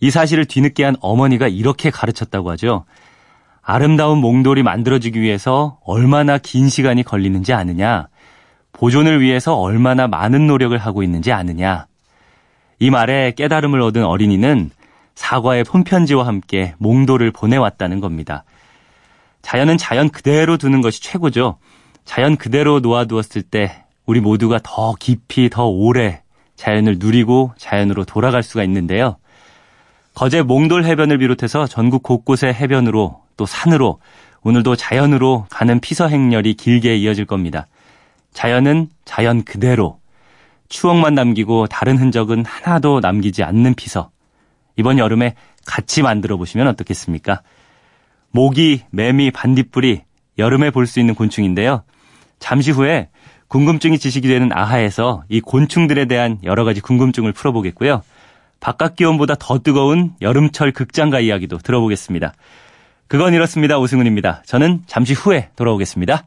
이 0.00 0.10
사실을 0.10 0.46
뒤늦게 0.46 0.82
한 0.82 0.96
어머니가 1.00 1.46
이렇게 1.46 1.90
가르쳤다고 1.90 2.50
하죠. 2.50 2.84
아름다운 3.62 4.18
몽돌이 4.18 4.64
만들어지기 4.64 5.20
위해서 5.20 5.78
얼마나 5.84 6.36
긴 6.36 6.68
시간이 6.68 7.04
걸리는지 7.04 7.52
아느냐. 7.52 8.08
보존을 8.80 9.20
위해서 9.20 9.56
얼마나 9.56 10.08
많은 10.08 10.46
노력을 10.46 10.76
하고 10.78 11.02
있는지 11.02 11.32
아느냐. 11.32 11.86
이 12.78 12.88
말에 12.88 13.32
깨달음을 13.32 13.78
얻은 13.82 14.06
어린이는 14.06 14.70
사과의 15.14 15.66
손편지와 15.66 16.26
함께 16.26 16.72
몽도를 16.78 17.30
보내왔다는 17.30 18.00
겁니다. 18.00 18.42
자연은 19.42 19.76
자연 19.76 20.08
그대로 20.08 20.56
두는 20.56 20.80
것이 20.80 21.02
최고죠. 21.02 21.58
자연 22.06 22.38
그대로 22.38 22.80
놓아두었을 22.80 23.42
때 23.42 23.84
우리 24.06 24.20
모두가 24.20 24.60
더 24.62 24.94
깊이 24.98 25.50
더 25.50 25.66
오래 25.66 26.22
자연을 26.56 26.96
누리고 26.98 27.52
자연으로 27.58 28.06
돌아갈 28.06 28.42
수가 28.42 28.64
있는데요. 28.64 29.16
거제 30.14 30.40
몽돌 30.40 30.84
해변을 30.84 31.18
비롯해서 31.18 31.66
전국 31.66 32.02
곳곳의 32.02 32.54
해변으로 32.54 33.20
또 33.36 33.44
산으로 33.44 34.00
오늘도 34.42 34.76
자연으로 34.76 35.48
가는 35.50 35.80
피서 35.80 36.08
행렬이 36.08 36.54
길게 36.54 36.96
이어질 36.96 37.26
겁니다. 37.26 37.66
자연은 38.32 38.88
자연 39.04 39.42
그대로 39.44 40.00
추억만 40.68 41.14
남기고 41.14 41.66
다른 41.66 41.98
흔적은 41.98 42.44
하나도 42.44 43.00
남기지 43.00 43.42
않는 43.42 43.74
피서. 43.74 44.10
이번 44.76 44.98
여름에 44.98 45.34
같이 45.66 46.02
만들어 46.02 46.36
보시면 46.36 46.68
어떻겠습니까? 46.68 47.42
모기, 48.30 48.82
매미, 48.90 49.32
반딧불이 49.32 50.02
여름에 50.38 50.70
볼 50.70 50.86
수 50.86 51.00
있는 51.00 51.14
곤충인데요. 51.14 51.82
잠시 52.38 52.70
후에 52.70 53.08
궁금증이 53.48 53.98
지식이 53.98 54.28
되는 54.28 54.50
아하에서 54.52 55.24
이 55.28 55.40
곤충들에 55.40 56.04
대한 56.06 56.38
여러 56.44 56.64
가지 56.64 56.80
궁금증을 56.80 57.32
풀어보겠고요. 57.32 58.02
바깥 58.60 58.94
기온보다 58.94 59.34
더 59.38 59.58
뜨거운 59.58 60.14
여름철 60.20 60.72
극장가 60.72 61.18
이야기도 61.20 61.58
들어보겠습니다. 61.58 62.32
그건 63.08 63.34
이렇습니다. 63.34 63.78
오승훈입니다. 63.78 64.42
저는 64.46 64.84
잠시 64.86 65.14
후에 65.14 65.50
돌아오겠습니다. 65.56 66.26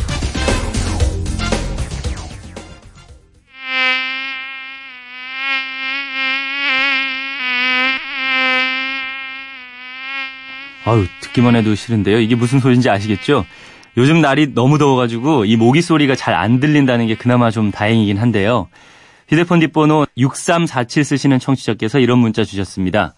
아유, 10.91 11.05
듣기만 11.21 11.55
해도 11.55 11.73
싫은데요. 11.73 12.19
이게 12.19 12.35
무슨 12.35 12.59
소리인지 12.59 12.89
아시겠죠? 12.89 13.45
요즘 13.95 14.19
날이 14.19 14.53
너무 14.53 14.77
더워가지고 14.77 15.45
이 15.45 15.55
모기 15.55 15.81
소리가 15.81 16.15
잘 16.15 16.33
안 16.33 16.59
들린다는 16.59 17.07
게 17.07 17.15
그나마 17.15 17.49
좀 17.49 17.71
다행이긴 17.71 18.17
한데요. 18.17 18.67
휴대폰 19.29 19.61
뒷번호 19.61 20.05
6347 20.17 21.05
쓰시는 21.05 21.39
청취자께서 21.39 21.99
이런 21.99 22.19
문자 22.19 22.43
주셨습니다. 22.43 23.13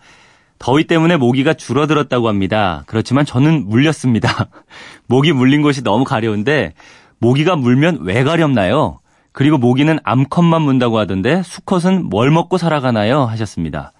더위 0.59 0.83
때문에 0.85 1.17
모기가 1.17 1.55
줄어들었다고 1.55 2.27
합니다. 2.27 2.83
그렇지만 2.85 3.25
저는 3.25 3.67
물렸습니다. 3.67 4.49
모기 5.07 5.31
물린 5.31 5.63
곳이 5.63 5.83
너무 5.83 6.03
가려운데 6.03 6.73
모기가 7.17 7.55
물면 7.55 7.99
왜 8.01 8.23
가렵나요? 8.23 8.99
그리고 9.31 9.57
모기는 9.57 9.97
암컷만 10.03 10.61
문다고 10.61 10.99
하던데 10.99 11.41
수컷은 11.41 12.05
뭘 12.05 12.29
먹고 12.29 12.59
살아가나요? 12.59 13.23
하셨습니다. 13.25 13.93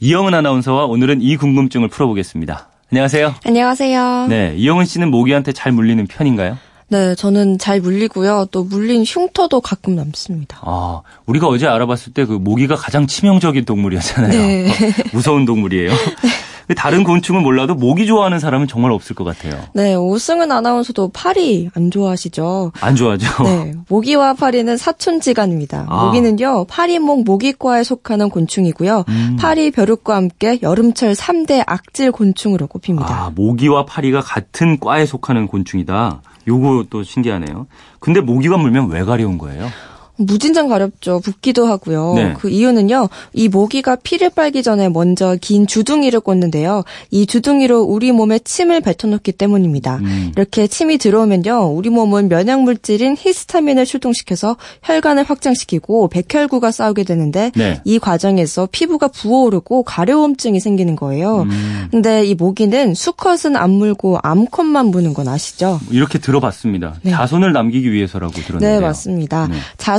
이영은 0.00 0.32
아나운서와 0.32 0.86
오늘은 0.86 1.20
이 1.20 1.36
궁금증을 1.36 1.88
풀어보겠습니다. 1.88 2.70
안녕하세요. 2.92 3.34
안녕하세요. 3.44 4.26
네, 4.28 4.54
이영은 4.56 4.84
씨는 4.84 5.10
모기한테 5.10 5.52
잘 5.52 5.72
물리는 5.72 6.06
편인가요? 6.06 6.56
네, 6.88 7.16
저는 7.16 7.58
잘 7.58 7.80
물리고요. 7.80 8.46
또 8.52 8.62
물린 8.62 9.02
흉터도 9.04 9.60
가끔 9.60 9.96
남습니다. 9.96 10.58
아, 10.62 11.00
우리가 11.26 11.48
어제 11.48 11.66
알아봤을 11.66 12.12
때 12.14 12.24
그 12.24 12.32
모기가 12.34 12.76
가장 12.76 13.08
치명적인 13.08 13.64
동물이었잖아요. 13.64 14.30
네. 14.40 14.68
어, 14.68 14.72
무서운 15.12 15.44
동물이에요. 15.44 15.90
네. 15.90 15.96
다른 16.74 17.04
곤충은 17.04 17.42
몰라도 17.42 17.74
모기 17.74 18.06
좋아하는 18.06 18.40
사람은 18.40 18.66
정말 18.66 18.90
없을 18.90 19.14
것 19.14 19.24
같아요. 19.24 19.60
네, 19.72 19.94
오승은 19.94 20.50
아나운서도 20.50 21.10
파리 21.12 21.70
안 21.74 21.90
좋아하시죠? 21.90 22.72
안 22.80 22.96
좋아하죠. 22.96 23.44
네, 23.44 23.74
모기와 23.88 24.34
파리는 24.34 24.76
사촌지간입니다. 24.76 25.86
아. 25.88 26.04
모기는요, 26.06 26.66
파리목 26.68 27.24
모기과에 27.24 27.84
속하는 27.84 28.30
곤충이고요. 28.30 29.04
음. 29.08 29.36
파리 29.38 29.70
벼룩과 29.70 30.16
함께 30.16 30.58
여름철 30.62 31.12
3대 31.12 31.62
악질 31.66 32.10
곤충으로 32.10 32.66
꼽힙니다. 32.66 33.08
아, 33.08 33.32
모기와 33.34 33.84
파리가 33.84 34.20
같은 34.20 34.80
과에 34.80 35.06
속하는 35.06 35.46
곤충이다. 35.46 36.22
요거 36.48 36.86
또 36.90 37.02
신기하네요. 37.02 37.66
근데 38.00 38.20
모기가 38.20 38.56
물면 38.56 38.88
왜 38.90 39.04
가려운 39.04 39.38
거예요? 39.38 39.68
무진장 40.16 40.68
가렵죠. 40.68 41.20
붓기도 41.20 41.66
하고요. 41.66 42.14
네. 42.14 42.34
그 42.38 42.48
이유는요. 42.48 43.08
이 43.32 43.48
모기가 43.48 43.96
피를 43.96 44.30
빨기 44.30 44.62
전에 44.62 44.88
먼저 44.88 45.36
긴 45.40 45.66
주둥이를 45.66 46.20
꽂는데요. 46.20 46.84
이 47.10 47.26
주둥이로 47.26 47.82
우리 47.82 48.12
몸에 48.12 48.38
침을 48.38 48.80
뱉어놓기 48.80 49.32
때문입니다. 49.32 49.96
음. 49.96 50.32
이렇게 50.34 50.66
침이 50.66 50.98
들어오면요. 50.98 51.72
우리 51.72 51.90
몸은 51.90 52.28
면역 52.28 52.62
물질인 52.62 53.16
히스타민을 53.18 53.84
출동시켜서 53.84 54.56
혈관을 54.82 55.24
확장시키고 55.24 56.08
백혈구가 56.08 56.70
싸우게 56.70 57.04
되는데 57.04 57.52
네. 57.54 57.80
이 57.84 57.98
과정에서 57.98 58.68
피부가 58.70 59.08
부어오르고 59.08 59.82
가려움증이 59.82 60.60
생기는 60.60 60.96
거예요. 60.96 61.42
음. 61.42 61.88
근데 61.90 62.24
이 62.24 62.34
모기는 62.34 62.94
수컷은 62.94 63.56
안 63.56 63.70
물고 63.70 64.18
암컷만 64.22 64.86
무는 64.86 65.14
건 65.14 65.28
아시죠? 65.28 65.80
이렇게 65.90 66.18
들어봤습니다. 66.18 66.94
네. 67.02 67.10
자손을 67.10 67.52
남기기 67.52 67.92
위해서라고 67.92 68.32
들었는데요. 68.32 68.80
네, 68.80 68.80
맞습니다. 68.80 69.48
네. 69.48 69.56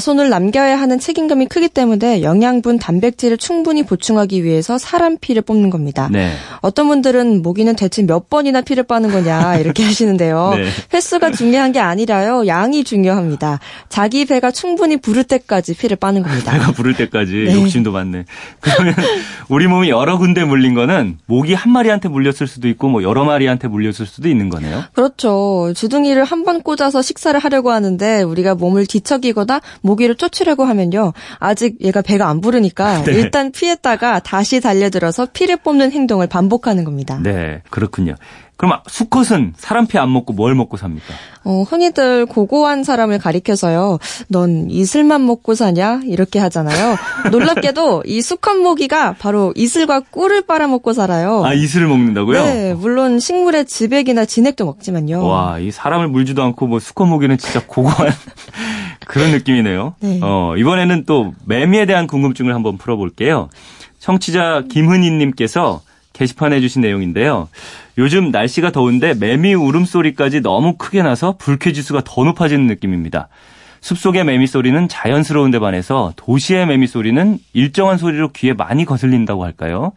자손을 0.08 0.30
남겨야 0.30 0.80
하는 0.80 1.00
책임감이 1.00 1.48
크기 1.48 1.68
때문에 1.68 2.22
영양분, 2.22 2.80
단백질을 2.80 3.38
충분히 3.38 3.84
보충하기 3.84 4.42
위해서 4.46 4.78
사람 4.78 5.18
피를 5.18 5.42
뽑는 5.42 5.70
겁니다. 5.70 6.08
네. 6.10 6.32
어떤 6.62 6.88
분들은 6.88 7.42
모기는 7.42 7.76
대체 7.76 8.04
몇 8.06 8.30
번이나 8.30 8.62
피를 8.62 8.84
빠는 8.84 9.12
거냐 9.12 9.58
이렇게 9.58 9.84
하시는데요. 9.84 10.54
네. 10.56 10.66
횟수가 10.94 11.32
중요한 11.32 11.74
게 11.74 11.80
아니라요. 11.80 12.48
양이 12.48 12.86
중요합니다. 12.86 13.60
자기 13.90 14.24
배가 14.24 14.52
충분히 14.52 14.96
부를 14.96 15.26
때까지 15.26 15.76
피를 15.76 15.98
빠는 15.98 16.24
겁니다. 16.24 16.54
배가 16.54 16.72
부를 16.72 16.94
때까지 16.96 17.34
네. 17.50 17.56
욕심도 17.56 17.92
많네. 17.92 18.24
그러면 18.62 18.96
우리 19.50 19.68
몸이 19.68 19.90
여러 19.90 20.18
군데 20.18 20.46
물린 20.46 20.74
거는 20.74 21.18
모기 21.26 21.54
한 21.54 21.72
마리한테 21.74 22.08
물렸을 22.08 22.48
수도 22.48 22.70
있고 22.70 22.88
뭐 22.88 23.04
여러 23.04 23.26
마리한테 23.26 23.68
물렸을 23.68 24.06
수도 24.06 24.30
있는 24.30 24.48
거네요. 24.50 24.86
그렇죠. 24.94 25.74
주둥이를 25.76 26.24
한 26.24 26.38
번 26.48 26.62
꽂아서 26.62 27.02
식사를 27.02 27.38
하려고 27.38 27.72
하는데 27.72 28.22
우리가 28.22 28.56
몸을 28.56 28.86
뒤척이거나 28.86 29.60
모기를 29.98 30.16
쫓으려고 30.16 30.64
하면요. 30.66 31.14
아직 31.40 31.76
얘가 31.82 32.02
배가 32.02 32.30
안 32.30 32.40
부르니까 32.40 33.02
네. 33.06 33.14
일단 33.14 33.52
피했다가 33.52 34.20
다시 34.20 34.62
달려들어서 34.62 35.28
피를 35.34 35.58
뽑는 35.58 35.92
행동을 35.92 36.28
반복하는 36.28 36.84
겁니다. 36.84 37.20
네, 37.22 37.62
그렇군요. 37.72 38.16
그럼 38.58 38.80
수컷은 38.88 39.54
사람 39.56 39.86
피 39.86 40.00
안 40.00 40.12
먹고 40.12 40.34
뭘 40.34 40.56
먹고 40.56 40.78
삽니까? 40.78 41.06
어, 41.44 41.62
흔히들 41.62 42.26
고고한 42.26 42.84
사람을 42.84 43.20
가리켜서요. 43.20 44.00
넌 44.30 44.68
이슬만 44.72 45.24
먹고 45.28 45.54
사냐? 45.54 46.02
이렇게 46.06 46.40
하잖아요. 46.40 46.98
놀랍게도 47.32 48.04
이 48.08 48.20
수컷 48.24 48.58
모기가 48.58 49.14
바로 49.14 49.54
이슬과 49.56 50.00
꿀을 50.10 50.42
빨아먹고 50.42 50.94
살아요. 50.94 51.46
아, 51.46 51.54
이슬을 51.54 51.88
먹는다고요? 51.88 52.44
네, 52.46 52.74
물론 52.74 53.20
식물의 53.20 53.66
즙액이나 53.66 54.26
진액도 54.26 54.66
먹지만요. 54.66 55.24
와, 55.24 55.60
이 55.60 55.70
사람을 55.70 56.08
물지도 56.08 56.42
않고 56.42 56.66
뭐 56.66 56.80
수컷 56.80 57.06
모기는 57.06 57.38
진짜 57.38 57.62
고고한 57.66 58.08
그런 59.08 59.32
느낌이네요. 59.32 59.96
네. 60.00 60.20
어, 60.22 60.56
이번에는 60.58 61.06
또 61.06 61.34
매미에 61.46 61.86
대한 61.86 62.08
궁금증을 62.08 62.54
한번 62.54 62.78
풀어볼게요. 62.78 63.50
청취자 64.00 64.64
김은희님께서 64.70 65.82
게시판에 66.14 66.60
주신 66.62 66.82
내용인데요. 66.82 67.48
요즘 67.98 68.32
날씨가 68.32 68.72
더운데 68.72 69.14
매미 69.14 69.54
울음소리까지 69.54 70.42
너무 70.42 70.76
크게 70.78 71.04
나서 71.04 71.36
불쾌지수가 71.38 72.02
더 72.06 72.24
높아지는 72.24 72.68
느낌입니다. 72.68 73.30
숲속의 73.82 74.26
매미 74.26 74.48
소리는 74.48 74.88
자연스러운 74.88 75.52
데 75.52 75.60
반해서 75.60 76.14
도시의 76.16 76.66
매미 76.66 76.88
소리는 76.88 77.38
일정한 77.54 77.98
소리로 77.98 78.30
귀에 78.34 78.54
많이 78.54 78.86
거슬린다고 78.86 79.44
할까요? 79.44 79.94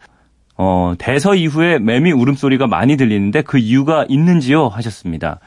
어, 0.55 0.93
대서 0.99 1.33
이후에 1.33 1.79
매미 1.79 2.11
울음소리가 2.11 2.67
많이 2.67 2.95
들리는데 2.95 3.41
그 3.41 3.57
이유가 3.57 4.05
있는지요? 4.07 4.67
하셨습니다. 4.67 5.39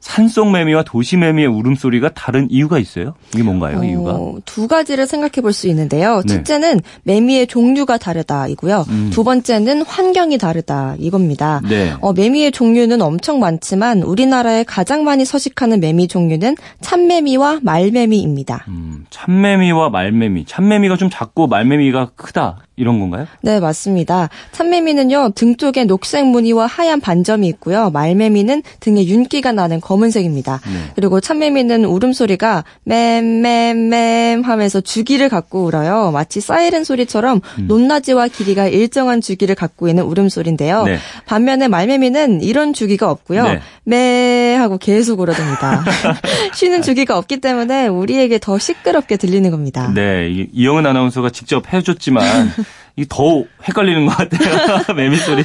산속 0.00 0.50
매미와 0.50 0.82
도시 0.84 1.16
매미의 1.18 1.46
울음소리가 1.48 2.10
다른 2.14 2.48
이유가 2.50 2.78
있어요? 2.78 3.14
이게 3.34 3.42
뭔가요, 3.42 3.78
어, 3.80 3.84
이유가? 3.84 4.18
두 4.46 4.66
가지를 4.66 5.06
생각해 5.06 5.42
볼 5.42 5.52
수 5.52 5.68
있는데요. 5.68 6.22
네. 6.26 6.34
첫째는 6.36 6.80
매미의 7.02 7.46
종류가 7.46 7.98
다르다 7.98 8.46
이고요. 8.48 8.86
음. 8.88 9.10
두 9.12 9.24
번째는 9.24 9.82
환경이 9.82 10.38
다르다 10.38 10.94
이겁니다. 10.98 11.60
네. 11.68 11.92
어, 12.00 12.12
매미의 12.12 12.52
종류는 12.52 13.02
엄청 13.02 13.40
많지만 13.40 14.02
우리나라에 14.02 14.64
가장 14.64 15.04
많이 15.04 15.24
서식하는 15.24 15.80
매미 15.80 16.08
종류는 16.08 16.56
참매미와 16.80 17.60
말매미입니다. 17.62 18.64
음, 18.68 19.04
참매미와 19.10 19.90
말매미. 19.90 20.44
참매미가 20.46 20.96
좀 20.96 21.10
작고 21.10 21.46
말매미가 21.48 22.12
크다. 22.16 22.58
이런 22.80 22.98
건가요? 22.98 23.26
네, 23.42 23.60
맞습니다. 23.60 24.30
참매미는요, 24.52 25.32
등 25.34 25.56
쪽에 25.56 25.84
녹색 25.84 26.24
무늬와 26.24 26.64
하얀 26.64 26.98
반점이 26.98 27.46
있고요. 27.48 27.90
말매미는 27.90 28.62
등에 28.80 29.04
윤기가 29.04 29.52
나는 29.52 29.82
검은색입니다. 29.82 30.60
네. 30.64 30.92
그리고 30.96 31.20
참매미는 31.20 31.84
울음소리가 31.84 32.64
맴맴맴 32.84 34.44
하면서 34.44 34.80
주기를 34.80 35.28
갖고 35.28 35.64
울어요. 35.64 36.10
마치 36.10 36.40
사이렌 36.40 36.84
소리처럼 36.84 37.42
음. 37.58 37.66
높낮이와 37.68 38.28
길이가 38.28 38.66
일정한 38.66 39.20
주기를 39.20 39.54
갖고 39.54 39.88
있는 39.88 40.04
울음소리인데요. 40.04 40.84
네. 40.84 40.96
반면에 41.26 41.68
말매미는 41.68 42.40
이런 42.40 42.72
주기가 42.72 43.10
없고요. 43.10 43.44
네. 43.44 43.60
매 43.84 44.54
하고 44.54 44.78
계속 44.78 45.20
울어댑니다. 45.20 45.82
쉬는 46.54 46.82
주기가 46.82 47.18
없기 47.18 47.40
때문에 47.40 47.88
우리에게 47.88 48.38
더 48.38 48.58
시끄럽게 48.58 49.16
들리는 49.16 49.50
겁니다. 49.50 49.92
네, 49.94 50.46
이영은 50.52 50.86
아나운서가 50.86 51.30
직접 51.30 51.72
해줬지만 51.72 52.24
이 52.96 53.06
더 53.08 53.44
헷갈리는 53.66 54.06
것 54.06 54.16
같아요. 54.16 54.82
매미 54.96 55.16
소리 55.16 55.44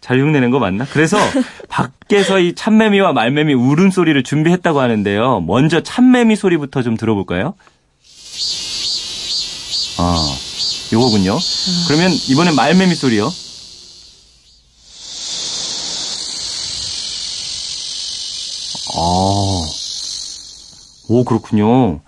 잘 0.00 0.18
흉내낸 0.20 0.50
거 0.50 0.58
맞나? 0.58 0.84
그래서 0.90 1.16
밖에서 1.68 2.38
이 2.40 2.54
참매미와 2.54 3.12
말매미 3.12 3.54
울음소리를 3.54 4.22
준비했다고 4.22 4.80
하는데요. 4.80 5.40
먼저 5.46 5.80
참매미 5.82 6.36
소리부터 6.36 6.82
좀 6.82 6.96
들어볼까요? 6.96 7.54
아, 9.98 10.36
요거군요. 10.92 11.38
그러면 11.88 12.12
이번엔 12.28 12.54
말매미 12.54 12.94
소리요. 12.94 13.30
아, 18.94 19.64
오, 21.08 21.24
그렇군요. 21.24 22.00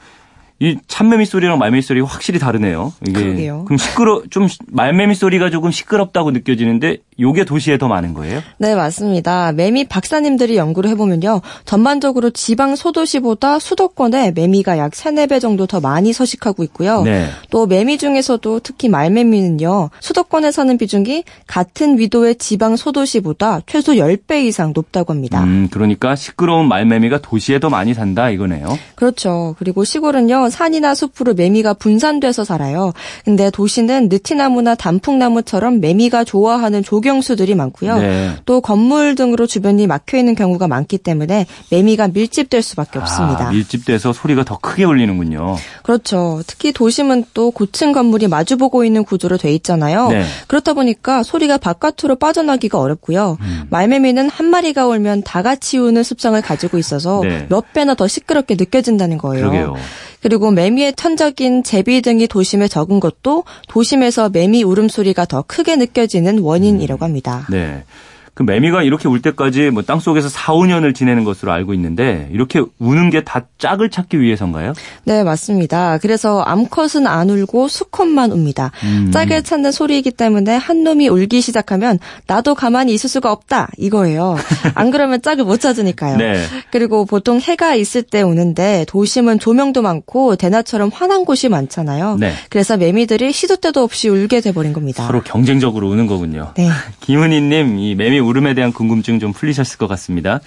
이 0.62 0.76
참매미 0.86 1.24
소리랑 1.24 1.58
말매미 1.58 1.80
소리가 1.80 2.06
확실히 2.06 2.38
다르네요. 2.38 2.92
이게 3.06 3.12
그러게요. 3.12 3.64
그럼 3.64 3.78
시끄러 3.78 4.22
좀 4.28 4.46
말매미 4.66 5.14
소리가 5.14 5.48
조금 5.48 5.70
시끄럽다고 5.70 6.32
느껴지는데 6.32 6.98
요게 7.18 7.44
도시에 7.46 7.78
더 7.78 7.88
많은 7.88 8.12
거예요? 8.12 8.42
네, 8.58 8.74
맞습니다. 8.74 9.52
매미 9.52 9.84
박사님들이 9.88 10.56
연구를 10.56 10.90
해 10.90 10.94
보면요. 10.96 11.40
전반적으로 11.64 12.28
지방 12.28 12.76
소도시보다 12.76 13.58
수도권에 13.58 14.32
매미가 14.32 14.76
약 14.76 14.94
3, 14.94 15.14
4배 15.14 15.40
정도 15.40 15.66
더 15.66 15.80
많이 15.80 16.12
서식하고 16.12 16.62
있고요. 16.64 17.02
네. 17.04 17.28
또 17.50 17.66
매미 17.66 17.96
중에서도 17.96 18.60
특히 18.60 18.90
말매미는요. 18.90 19.88
수도권에 20.00 20.50
사는 20.50 20.76
비중이 20.76 21.24
같은 21.46 21.98
위도의 21.98 22.36
지방 22.36 22.76
소도시보다 22.76 23.60
최소 23.66 23.94
10배 23.94 24.44
이상 24.44 24.72
높다고 24.74 25.14
합니다. 25.14 25.42
음, 25.42 25.68
그러니까 25.70 26.16
시끄러운 26.16 26.68
말매미가 26.68 27.22
도시에 27.22 27.60
더 27.60 27.70
많이 27.70 27.94
산다 27.94 28.28
이거네요. 28.28 28.78
그렇죠. 28.94 29.56
그리고 29.58 29.84
시골은요. 29.84 30.49
산이나 30.50 30.94
숲으로 30.94 31.34
매미가 31.34 31.74
분산돼서 31.74 32.44
살아요. 32.44 32.92
근데 33.24 33.50
도시는 33.50 34.08
느티나무나 34.08 34.74
단풍나무처럼 34.74 35.80
매미가 35.80 36.24
좋아하는 36.24 36.82
조경수들이 36.82 37.54
많고요. 37.54 37.98
네. 37.98 38.30
또 38.44 38.60
건물 38.60 39.14
등으로 39.14 39.46
주변이 39.46 39.86
막혀 39.86 40.18
있는 40.18 40.34
경우가 40.34 40.68
많기 40.68 40.98
때문에 40.98 41.46
매미가 41.70 42.08
밀집될 42.08 42.62
수밖에 42.62 42.98
아, 42.98 43.02
없습니다. 43.02 43.50
밀집돼서 43.50 44.12
소리가 44.12 44.44
더 44.44 44.58
크게 44.58 44.84
울리는군요. 44.84 45.56
그렇죠. 45.82 46.42
특히 46.46 46.72
도심은 46.72 47.24
또 47.34 47.50
고층 47.50 47.92
건물이 47.92 48.28
마주보고 48.28 48.84
있는 48.84 49.04
구조로 49.04 49.38
돼 49.38 49.52
있잖아요. 49.54 50.08
네. 50.08 50.24
그렇다 50.46 50.74
보니까 50.74 51.22
소리가 51.22 51.58
바깥으로 51.58 52.16
빠져나기가 52.16 52.78
어렵고요. 52.78 53.38
음. 53.40 53.66
말매미는 53.70 54.28
한 54.28 54.46
마리가 54.46 54.86
울면 54.86 55.22
다 55.22 55.42
같이 55.42 55.78
우는 55.78 56.02
습성을 56.02 56.40
가지고 56.42 56.78
있어서 56.78 57.20
네. 57.22 57.46
몇 57.48 57.72
배나 57.72 57.94
더 57.94 58.06
시끄럽게 58.06 58.56
느껴진다는 58.56 59.18
거예요. 59.18 59.50
그러게요. 59.50 59.76
그리고 60.22 60.50
매미의 60.50 60.94
천적인 60.94 61.62
제비 61.62 62.02
등이 62.02 62.26
도심에 62.26 62.68
적은 62.68 63.00
것도 63.00 63.44
도심에서 63.68 64.28
매미 64.30 64.62
울음소리가 64.62 65.24
더 65.24 65.42
크게 65.42 65.76
느껴지는 65.76 66.40
원인이라고 66.40 67.04
합니다. 67.04 67.46
네. 67.50 67.84
그 68.34 68.42
매미가 68.42 68.82
이렇게 68.82 69.08
울 69.08 69.22
때까지 69.22 69.70
뭐 69.70 69.82
땅속에서 69.82 70.28
4, 70.28 70.52
5년을 70.52 70.94
지내는 70.94 71.24
것으로 71.24 71.52
알고 71.52 71.74
있는데 71.74 72.28
이렇게 72.32 72.62
우는 72.78 73.10
게 73.10 73.20
다 73.24 73.42
짝을 73.58 73.90
찾기 73.90 74.20
위해서인가요? 74.20 74.72
네, 75.04 75.22
맞습니다. 75.22 75.98
그래서 75.98 76.40
암컷은 76.40 77.06
안 77.06 77.28
울고 77.30 77.68
수컷만 77.68 78.30
웁니다. 78.32 78.72
음. 78.82 79.10
짝을 79.12 79.42
찾는 79.42 79.72
소리이기 79.72 80.10
때문에 80.12 80.56
한 80.56 80.82
놈이 80.84 81.08
울기 81.08 81.40
시작하면 81.40 81.98
나도 82.26 82.54
가만히 82.54 82.94
있을 82.94 83.08
수가 83.10 83.30
없다 83.30 83.68
이거예요. 83.76 84.36
안 84.74 84.90
그러면 84.90 85.20
짝을 85.22 85.44
못 85.44 85.60
찾으니까요. 85.60 86.16
네. 86.16 86.42
그리고 86.72 87.04
보통 87.04 87.40
해가 87.40 87.74
있을 87.74 88.02
때 88.02 88.22
우는데 88.22 88.84
도심은 88.88 89.38
조명도 89.38 89.82
많고 89.82 90.36
대낮처럼 90.36 90.90
환한 90.92 91.24
곳이 91.24 91.48
많잖아요. 91.48 92.16
네. 92.18 92.32
그래서 92.48 92.76
매미들이 92.76 93.32
시도 93.32 93.56
때도 93.56 93.82
없이 93.82 94.08
울게 94.08 94.40
돼버린 94.40 94.72
겁니다. 94.72 95.06
서로 95.06 95.20
경쟁적으로 95.22 95.88
우는 95.90 96.06
거군요. 96.06 96.52
네. 96.56 96.68
김은희님, 97.00 97.78
이 97.78 97.94
매미 97.94 98.19
울음에 98.20 98.54
대한 98.54 98.72
궁금증 98.72 99.18
좀 99.18 99.32
풀리셨을 99.32 99.78
것 99.78 99.86
같습니다. 99.88 100.40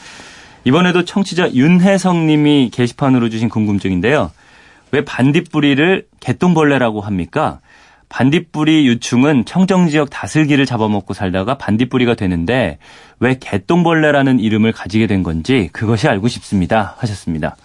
이번에도 0.65 1.03
청취자 1.03 1.53
윤혜성 1.53 2.27
님이 2.27 2.69
게시판으로 2.71 3.29
주신 3.29 3.49
궁금증인데요. 3.49 4.31
왜 4.91 5.03
반딧불이를 5.03 6.05
개똥벌레라고 6.19 7.01
합니까? 7.01 7.59
반딧불이 8.09 8.88
유충은 8.88 9.45
청정 9.45 9.89
지역 9.89 10.12
다슬기를 10.12 10.67
잡아먹고 10.67 11.15
살다가 11.15 11.57
반딧불이가 11.57 12.13
되는데 12.13 12.77
왜 13.19 13.38
개똥벌레라는 13.39 14.39
이름을 14.39 14.71
가지게 14.71 15.07
된 15.07 15.23
건지 15.23 15.69
그것이 15.73 16.07
알고 16.07 16.27
싶습니다. 16.27 16.95
하셨습니다. 16.99 17.55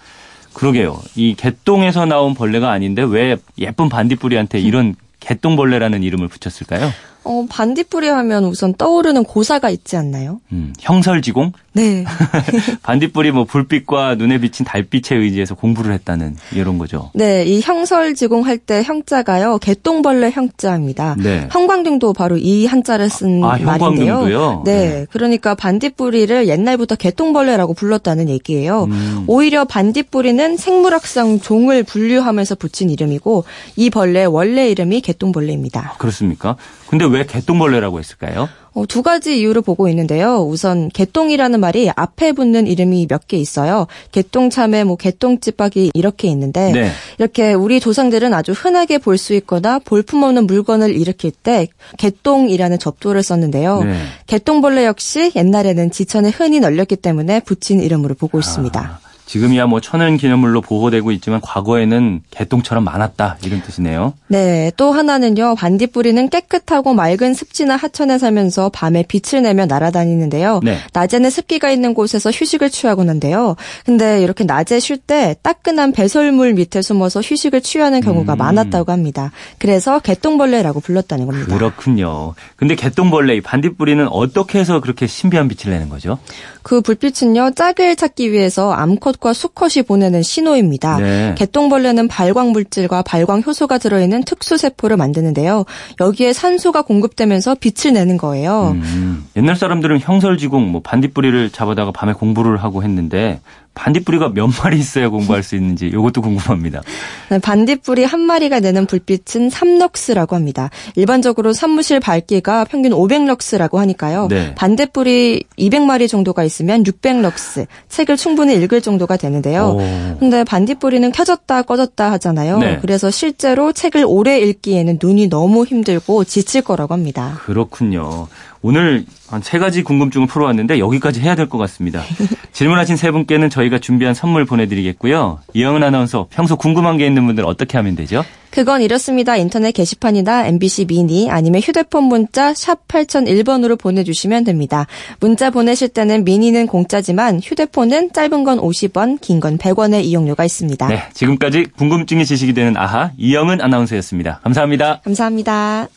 그러게요. 0.55 0.99
이 1.17 1.35
개똥에서 1.35 2.07
나온 2.07 2.35
벌레가 2.35 2.71
아닌데 2.71 3.03
왜 3.03 3.37
예쁜 3.59 3.91
반딧불이한테 3.91 4.59
이런 4.61 4.97
개똥벌레라는 5.21 6.03
이름을 6.03 6.29
붙였을까요? 6.29 6.91
어, 7.29 7.45
반딧불이 7.49 8.09
하면 8.09 8.45
우선 8.45 8.73
떠오르는 8.75 9.25
고사가 9.25 9.69
있지 9.71 9.97
않나요? 9.97 10.41
음, 10.51 10.73
형설지공? 10.81 11.53
네. 11.75 12.05
반딧불이 12.83 13.31
뭐 13.33 13.45
불빛과 13.45 14.15
눈에 14.15 14.39
비친 14.39 14.65
달빛에 14.65 15.15
의지해서 15.15 15.55
공부를 15.55 15.93
했다는 15.93 16.37
이런 16.53 16.79
거죠. 16.79 17.11
네, 17.15 17.45
이 17.45 17.61
형설지공 17.61 18.47
할 18.47 18.59
때 18.59 18.83
형자가요. 18.83 19.59
개똥벌레 19.59 20.31
형자입니다. 20.33 21.15
네. 21.19 21.49
형광등도 21.53 22.13
바로 22.13 22.37
이 22.37 22.67
한자를 22.67 23.09
쓴 23.09 23.45
아, 23.45 23.57
말인데요. 23.57 23.75
형광등도요? 24.15 24.63
네, 24.65 24.73
네, 24.89 25.07
그러니까 25.13 25.55
반딧불이를 25.55 26.49
옛날부터 26.49 26.97
개똥벌레라고 26.97 27.75
불렀다는 27.75 28.29
얘기예요. 28.31 28.85
음. 28.91 29.25
오히려 29.29 29.65
반딧불이는 29.65 30.57
생물학상 30.57 31.41
종을 31.41 31.85
분류하면서 31.85 32.57
붙인 32.57 32.91
이름이고 32.91 33.45
이 33.77 33.91
벌레 33.91 34.25
원래 34.25 34.69
이름이 34.71 35.03
개똥벌레입니다. 35.03 35.93
아, 35.95 35.97
그렇습니까? 35.99 36.57
근데 36.89 37.05
왜 37.05 37.18
개똥벌레라고 37.27 37.99
했을까요? 37.99 38.49
어, 38.75 38.87
두 38.87 39.03
가지 39.03 39.41
이유를 39.41 39.63
보고 39.63 39.89
있는데요. 39.89 40.39
우선 40.47 40.89
개똥이라는 40.91 41.59
말이 41.59 41.91
앞에 41.95 42.33
붙는 42.33 42.67
이름이 42.67 43.07
몇 43.09 43.27
개 43.27 43.37
있어요. 43.37 43.87
개똥참외, 44.13 44.85
뭐 44.85 44.97
개똥집박이 44.97 45.91
이렇게 45.95 46.29
있는데 46.29 46.73
네. 46.73 46.91
이렇게 47.19 47.53
우리 47.55 47.81
조상들은 47.81 48.33
아주 48.33 48.53
흔하게 48.53 48.99
볼 48.99 49.19
수 49.19 49.35
있거나 49.35 49.79
볼품없는 49.81 50.47
물건을 50.47 50.95
일으킬 50.95 51.33
때 51.33 51.67
개똥이라는 51.99 52.79
접조를 52.79 53.23
썼는데요. 53.23 53.83
네. 53.83 53.99
개똥벌레 54.29 54.87
역시 54.87 55.33
옛날에는 55.35 55.91
지천에 55.91 56.31
흔히 56.31 56.61
널렸기 56.61 56.97
때문에 56.97 57.41
붙인 57.41 57.81
이름으로 57.83 58.15
보고 58.15 58.39
아. 58.39 58.41
있습니다. 58.41 59.01
지금이야 59.29 59.67
뭐 59.67 59.81
천연 59.81 60.17
기념물로 60.17 60.63
보호되고 60.63 61.13
있지만 61.13 61.43
과거에는 61.43 62.23
개똥처럼 62.31 62.83
많았다 62.83 63.37
이런 63.45 63.61
뜻이네요. 63.61 64.15
네, 64.29 64.73
또 64.79 64.91
하나는요. 64.91 65.55
반딧불이는 65.55 66.31
깨끗하고 66.31 66.95
맑은 66.95 67.35
습지나 67.35 67.77
하천에 67.77 68.17
살면서 68.17 68.71
밤에 68.71 69.05
빛을 69.07 69.43
내며 69.43 69.67
날아다니는데요. 69.67 70.61
네. 70.65 70.79
낮에는 70.95 71.29
습기가 71.29 71.71
있는 71.71 71.93
곳에서 71.93 72.31
휴식을 72.31 72.71
취하곤 72.71 73.11
한데요. 73.11 73.55
근데 73.85 74.23
이렇게 74.23 74.45
낮에 74.45 74.81
쉴 74.81 74.97
때 74.97 75.37
따끈한 75.43 75.93
배설물 75.93 76.55
밑에 76.55 76.81
숨어서 76.81 77.21
휴식을 77.21 77.61
취하는 77.61 78.01
경우가 78.01 78.33
음. 78.35 78.39
많았다고 78.39 78.93
합니다. 78.93 79.31
그래서 79.59 79.99
개똥벌레라고 79.99 80.81
불렀다는 80.81 81.27
겁니다. 81.27 81.55
그렇군요. 81.55 82.35
근데 82.57 82.75
개똥벌레 82.75 83.43
반딧불이는 83.43 84.09
어떻게 84.09 84.59
해서 84.59 84.81
그렇게 84.81 85.07
신비한 85.07 85.49
빛을 85.49 85.75
내는 85.75 85.91
거죠? 85.91 86.19
그 86.63 86.81
불빛은요. 86.81 87.53
짝을 87.55 87.97
찾기 87.97 88.33
위해서 88.33 88.73
암컷 88.73 89.18
수컷과 89.19 89.33
수컷이 89.33 89.83
보내는 89.87 90.23
신호입니다. 90.23 90.99
네. 90.99 91.35
개똥벌레는 91.37 92.09
발광 92.09 92.53
물질과 92.53 93.03
발광 93.03 93.43
효소가 93.47 93.79
들어있는 93.79 94.25
특수 94.25 94.57
세포를 94.57 94.97
만드는데요. 94.97 95.65
여기에 96.01 96.33
산소가 96.33 96.83
공급되면서 96.83 97.57
빛을 97.57 97.95
내는 97.95 98.17
거예요. 98.17 98.73
음, 98.75 99.27
옛날 99.37 99.57
사람들은 99.57 100.01
형설지공, 100.01 100.71
뭐 100.71 100.81
반딧불이를 100.83 101.51
잡아다가 101.51 101.93
밤에 101.93 102.13
공부를 102.13 102.57
하고 102.57 102.83
했는데 102.83 103.41
반딧불이가 103.79 104.31
몇 104.31 104.49
마리 104.61 104.79
있어야 104.79 105.09
공부할 105.09 105.45
수 105.45 105.55
있는지 105.55 105.87
이것도 105.87 106.21
궁금합니다. 106.21 106.83
네, 107.31 107.39
반딧불이 107.39 108.05
한 108.05 108.21
마리가 108.21 108.59
내는 108.59 108.87
불빛은 108.87 109.51
3럭스라고 109.51 110.33
합니다. 110.33 110.69
일반적으로 110.97 111.53
사무실 111.53 112.01
밝기가 112.01 112.65
평균 112.65 112.93
500럭스라고 112.93 113.77
하니까요. 113.77 114.27
네. 114.29 114.55
반딧불이 114.57 115.45
200마리 115.59 116.09
정도가 116.09 116.43
있으면 116.43 116.83
600럭스, 116.83 117.67
책을 117.89 118.17
충분히 118.17 118.57
읽을 118.57 118.81
정도 118.81 119.07
가 119.09 119.17
되는데요. 119.17 119.77
오. 119.77 120.19
근데 120.19 120.45
반딧불이는 120.45 121.11
켜졌다 121.13 121.63
꺼졌다 121.63 122.13
하잖아요. 122.13 122.59
네. 122.59 122.79
그래서 122.81 123.11
실제로 123.11 123.73
책을 123.73 124.05
오래 124.07 124.39
읽기에는 124.39 124.99
눈이 125.03 125.29
너무 125.29 125.65
힘들고 125.65 126.25
지칠 126.25 126.63
거라고 126.63 126.95
합니다. 126.95 127.35
그렇군요. 127.41 128.29
오늘 128.63 129.05
한 129.29 129.43
세 129.43 129.59
가지 129.59 129.83
궁금증을 129.83 130.27
풀어왔는데 130.27 130.79
여기까지 130.79 131.21
해야 131.21 131.35
될 131.35 131.49
것 131.49 131.59
같습니다. 131.59 132.03
질문하신 132.53 132.97
세 132.97 133.11
분께는 133.11 133.51
저희가 133.51 133.79
준비한 133.79 134.15
선물 134.15 134.45
보내드리겠고요. 134.47 135.39
이영은 135.55 135.83
아나운서 135.83 136.27
평소 136.31 136.57
궁금한 136.57 136.97
게 136.97 137.07
있는 137.07 137.25
분들 137.27 137.45
어떻게 137.45 137.77
하면 137.79 137.95
되죠? 137.95 138.25
그건 138.51 138.81
이렇습니다. 138.83 139.37
인터넷 139.37 139.73
게시판이나 139.73 140.47
MBC 140.47 140.87
미니 140.87 141.31
아니면 141.31 141.61
휴대폰 141.61 142.05
문자 142.05 142.55
샵 142.55 142.89
8001번으로 142.89 143.79
보내주시면 143.79 144.45
됩니다. 144.45 144.87
문자 145.21 145.51
보내실 145.51 145.89
때는 145.91 146.25
미니는 146.25 146.67
공짜지만 146.67 147.41
휴대폰은 147.43 148.13
짧은 148.13 148.45
건 148.45 148.59
50원, 148.59 149.21
긴 149.21 149.39
건 149.41 149.59
100원의 149.59 150.05
이용료가 150.05 150.45
있습니다. 150.45 150.89
네, 150.89 151.03
지금까지 151.13 151.67
궁금증이 151.77 152.25
지식이 152.27 152.55
되는 152.55 152.77
아하 152.77 153.13
이영은 153.19 153.61
아나운서였습니다. 153.61 154.41
감사합니다. 154.43 155.01
감사합니다. 155.05 155.89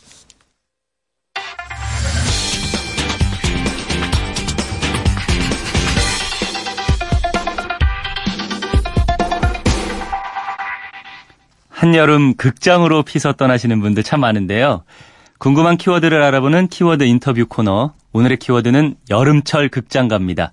한여름 11.82 12.34
극장으로 12.34 13.02
피서 13.02 13.32
떠나시는 13.32 13.80
분들 13.80 14.04
참 14.04 14.20
많은데요. 14.20 14.84
궁금한 15.38 15.76
키워드를 15.76 16.22
알아보는 16.22 16.68
키워드 16.68 17.02
인터뷰 17.02 17.44
코너. 17.48 17.94
오늘의 18.12 18.36
키워드는 18.36 18.94
여름철 19.10 19.68
극장가입니다. 19.68 20.52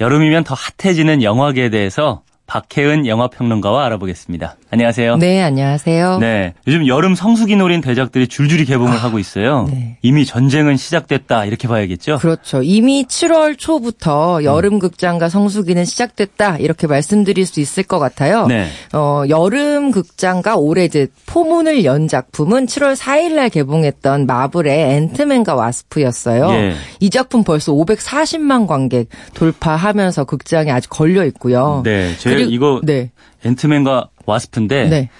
여름이면 0.00 0.42
더 0.42 0.56
핫해지는 0.56 1.22
영화계에 1.22 1.70
대해서 1.70 2.22
박혜은 2.48 3.06
영화평론가와 3.06 3.86
알아보겠습니다. 3.86 4.56
안녕하세요. 4.70 5.16
네, 5.16 5.42
안녕하세요. 5.42 6.18
네. 6.18 6.52
요즘 6.66 6.86
여름 6.86 7.14
성수기 7.14 7.56
노린 7.56 7.80
대작들이 7.80 8.28
줄줄이 8.28 8.66
개봉을 8.66 8.92
아, 8.92 8.96
하고 8.96 9.18
있어요. 9.18 9.66
네. 9.70 9.96
이미 10.02 10.26
전쟁은 10.26 10.76
시작됐다 10.76 11.46
이렇게 11.46 11.66
봐야겠죠? 11.66 12.18
그렇죠. 12.18 12.62
이미 12.62 13.06
7월 13.06 13.56
초부터 13.58 14.44
여름 14.44 14.74
음. 14.74 14.78
극장과 14.78 15.30
성수기는 15.30 15.86
시작됐다 15.86 16.58
이렇게 16.58 16.86
말씀드릴 16.86 17.46
수 17.46 17.60
있을 17.60 17.82
것 17.82 17.98
같아요. 17.98 18.46
네. 18.46 18.66
어, 18.92 19.22
여름 19.30 19.90
극장가 19.90 20.56
올해 20.56 20.84
이제 20.84 21.06
포문을 21.24 21.86
연 21.86 22.06
작품은 22.06 22.66
7월 22.66 22.94
4일 22.94 23.36
날 23.36 23.48
개봉했던 23.48 24.26
마블의 24.26 24.96
앤트맨과 24.96 25.54
와스프였어요. 25.54 26.50
예. 26.50 26.74
이 27.00 27.08
작품 27.08 27.42
벌써 27.42 27.72
540만 27.72 28.66
관객 28.66 29.08
돌파하면서 29.32 30.24
극장에 30.24 30.70
아직 30.70 30.90
걸려 30.90 31.24
있고요. 31.24 31.80
네. 31.86 32.12
그리고 32.22 32.50
이거 32.50 32.80
네. 32.84 33.10
앤트맨과 33.46 34.10
와스프인데 34.28 34.88
네. 34.88 35.10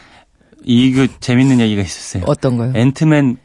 이거 0.65 1.07
재밌는 1.21 1.61
얘기가 1.61 1.83
있었어요. 1.83 2.25
어떤 2.27 2.57
거요? 2.57 2.73
앤트맨 2.75 3.39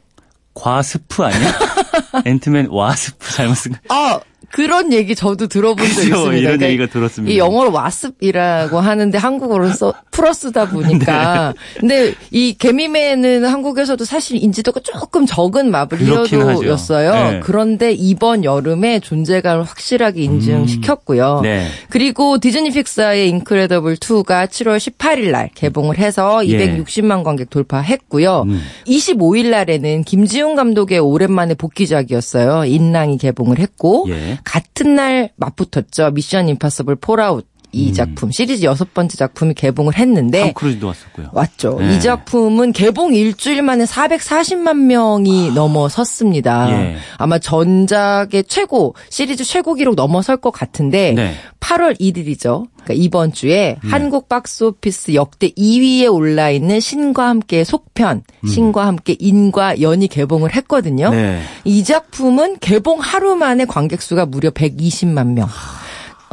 과스프 0.53 1.23
아니야? 1.23 1.53
앤트맨 2.25 2.67
와스프 2.69 3.31
잘못 3.31 3.55
쓴 3.55 3.71
거. 3.71 3.79
아, 3.89 4.19
그런 4.51 4.93
얘기 4.93 5.15
저도 5.15 5.47
들어본 5.47 5.85
적 5.85 5.91
있습니다. 5.91 6.17
이런 6.17 6.41
그러니까 6.41 6.67
얘기가 6.67 6.87
들었습니다. 6.87 7.33
이 7.33 7.37
영어로 7.37 7.71
Wasp이라고 7.71 8.79
하는데 8.79 9.17
한국어로 9.17 9.69
써 9.69 9.93
풀어 10.11 10.33
쓰다 10.33 10.69
보니까. 10.69 11.53
네. 11.75 11.79
근데 11.79 12.13
이 12.31 12.55
개미맨은 12.57 13.45
한국에서도 13.45 14.03
사실 14.05 14.41
인지도가 14.41 14.81
조금 14.81 15.25
적은 15.25 15.71
마블 15.71 15.99
히어로였어요. 15.99 17.13
네. 17.13 17.39
그런데 17.43 17.91
이번 17.91 18.43
여름에 18.43 18.99
존재감을 18.99 19.63
확실하게 19.63 20.21
인증시켰고요. 20.21 21.39
음. 21.39 21.43
네. 21.43 21.67
그리고 21.89 22.37
디즈니 22.37 22.71
픽사의 22.71 23.29
인크레더블 23.29 23.95
2가 23.95 24.47
7월 24.47 24.77
18일 24.77 25.31
날 25.31 25.49
개봉을 25.55 25.97
해서 25.97 26.37
260만 26.37 27.19
예. 27.19 27.23
관객 27.23 27.49
돌파했고요. 27.49 28.43
음. 28.47 28.61
25일 28.85 29.49
날에는 29.49 30.03
김지운 30.03 30.55
감독의 30.55 30.99
오랜만에 30.99 31.55
복귀작이었어요. 31.55 32.65
인랑이 32.65 33.17
개봉을 33.17 33.59
했고 33.59 34.05
예. 34.09 34.32
같은 34.43 34.95
날 34.95 35.31
맞붙었죠. 35.35 36.11
미션 36.11 36.49
임파서블 36.49 36.95
폴아웃 36.95 37.47
이 37.73 37.89
음. 37.89 37.93
작품 37.93 38.31
시리즈 38.31 38.63
여섯 38.63 38.93
번째 38.93 39.17
작품이 39.17 39.55
개봉을 39.55 39.97
했는데 39.97 40.43
톰 40.43 40.53
크루즈도 40.53 40.87
왔었고요. 40.87 41.29
왔죠. 41.33 41.79
네. 41.79 41.95
이 41.95 41.99
작품은 41.99 42.71
개봉 42.71 43.15
일주일 43.15 43.63
만에 43.63 43.85
440만 43.85 44.77
명이 44.77 45.49
아. 45.49 45.53
넘어섰습니다. 45.53 46.71
예. 46.71 46.95
아마 47.17 47.39
전작의 47.39 48.45
최고 48.47 48.95
시리즈 49.09 49.43
최고 49.43 49.73
기록 49.73 49.95
넘어설 49.95 50.37
것 50.37 50.51
같은데 50.51 51.13
네. 51.13 51.33
8월 51.59 51.99
1일이죠. 51.99 52.67
그러니까 52.83 52.93
이번 52.93 53.31
주에 53.33 53.77
네. 53.81 53.89
한국 53.89 54.29
박스오피스 54.29 55.15
역대 55.15 55.49
2위에 55.49 56.13
올라 56.13 56.49
있는 56.51 56.79
신과 56.79 57.27
함께 57.27 57.63
속편, 57.63 58.23
음. 58.43 58.47
신과 58.47 58.85
함께 58.85 59.15
인과 59.17 59.81
연이 59.81 60.07
개봉을 60.07 60.53
했거든요. 60.53 61.09
네. 61.09 61.41
이 61.63 61.83
작품은 61.83 62.59
개봉 62.59 62.99
하루 62.99 63.35
만에 63.35 63.65
관객 63.65 64.01
수가 64.01 64.25
무려 64.25 64.51
120만 64.51 65.27
명. 65.27 65.47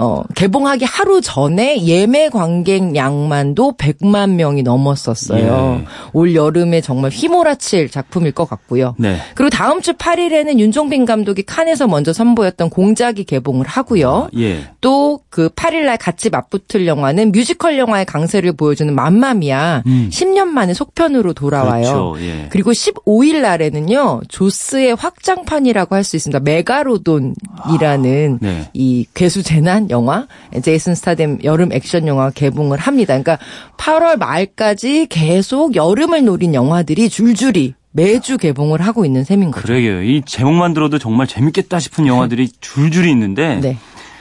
어, 0.01 0.23
개봉하기 0.35 0.85
하루 0.85 1.21
전에 1.21 1.85
예매 1.85 2.29
관객 2.29 2.97
양만도 2.97 3.75
100만 3.77 4.31
명이 4.31 4.63
넘었었어요. 4.63 5.81
예. 5.83 5.85
올 6.13 6.35
여름에 6.35 6.81
정말 6.81 7.11
휘몰아칠 7.11 7.91
작품일 7.91 8.33
것 8.33 8.49
같고요. 8.49 8.95
네. 8.99 9.17
그리고 9.35 9.51
다음 9.51 9.81
주 9.83 9.93
8일에는 9.93 10.59
윤종빈 10.59 11.05
감독이 11.05 11.43
칸에서 11.43 11.87
먼저 11.87 12.13
선보였던 12.13 12.71
공작이 12.71 13.25
개봉을 13.25 13.67
하고요. 13.67 14.11
아, 14.11 14.29
예. 14.39 14.71
또그 14.81 15.51
8일날 15.51 15.99
같이 16.01 16.31
맞붙을 16.31 16.87
영화는 16.87 17.33
뮤지컬 17.33 17.77
영화의 17.79 18.07
강세를 18.07 18.53
보여주는 18.55 18.95
맘마미아 18.95 19.83
음. 19.87 20.09
10년 20.11 20.47
만에 20.47 20.73
속편으로 20.73 21.35
돌아와요. 21.35 21.83
그렇죠. 21.83 22.17
예. 22.21 22.49
그리고 22.51 22.73
15일 22.73 23.43
날에는요 23.43 24.23
조스의 24.29 24.95
확장판이라고 24.95 25.95
할 25.95 26.01
수 26.05 26.17
있습니다. 26.17 26.41
메가로돈이라는 26.41 28.39
아, 28.43 28.45
네. 28.45 28.71
이 28.73 29.05
괴수 29.15 29.43
재난 29.43 29.90
영화 29.91 30.27
제이슨 30.63 30.95
스타뎀 30.95 31.39
여름 31.45 31.73
액션 31.73 32.07
영화 32.07 32.31
개봉을 32.31 32.79
합니다. 32.79 33.21
그러니까 33.21 33.39
8월 33.77 34.19
말까지 34.19 35.07
계속 35.09 35.75
여름을 35.77 36.25
노린 36.25 36.55
영화들이 36.55 37.09
줄줄이 37.09 37.75
매주 37.93 38.39
개봉을 38.39 38.81
하고 38.83 39.05
있는 39.05 39.25
셈인 39.25 39.51
거죠. 39.51 39.67
그러게요. 39.67 40.03
이 40.03 40.23
제목만 40.25 40.75
들어도 40.75 40.99
정말 40.99 41.27
재밌겠다 41.27 41.81
싶은 41.81 42.07
영화들이 42.07 42.49
줄줄이 42.61 43.11
있는데 43.11 43.57
네. 43.61 43.77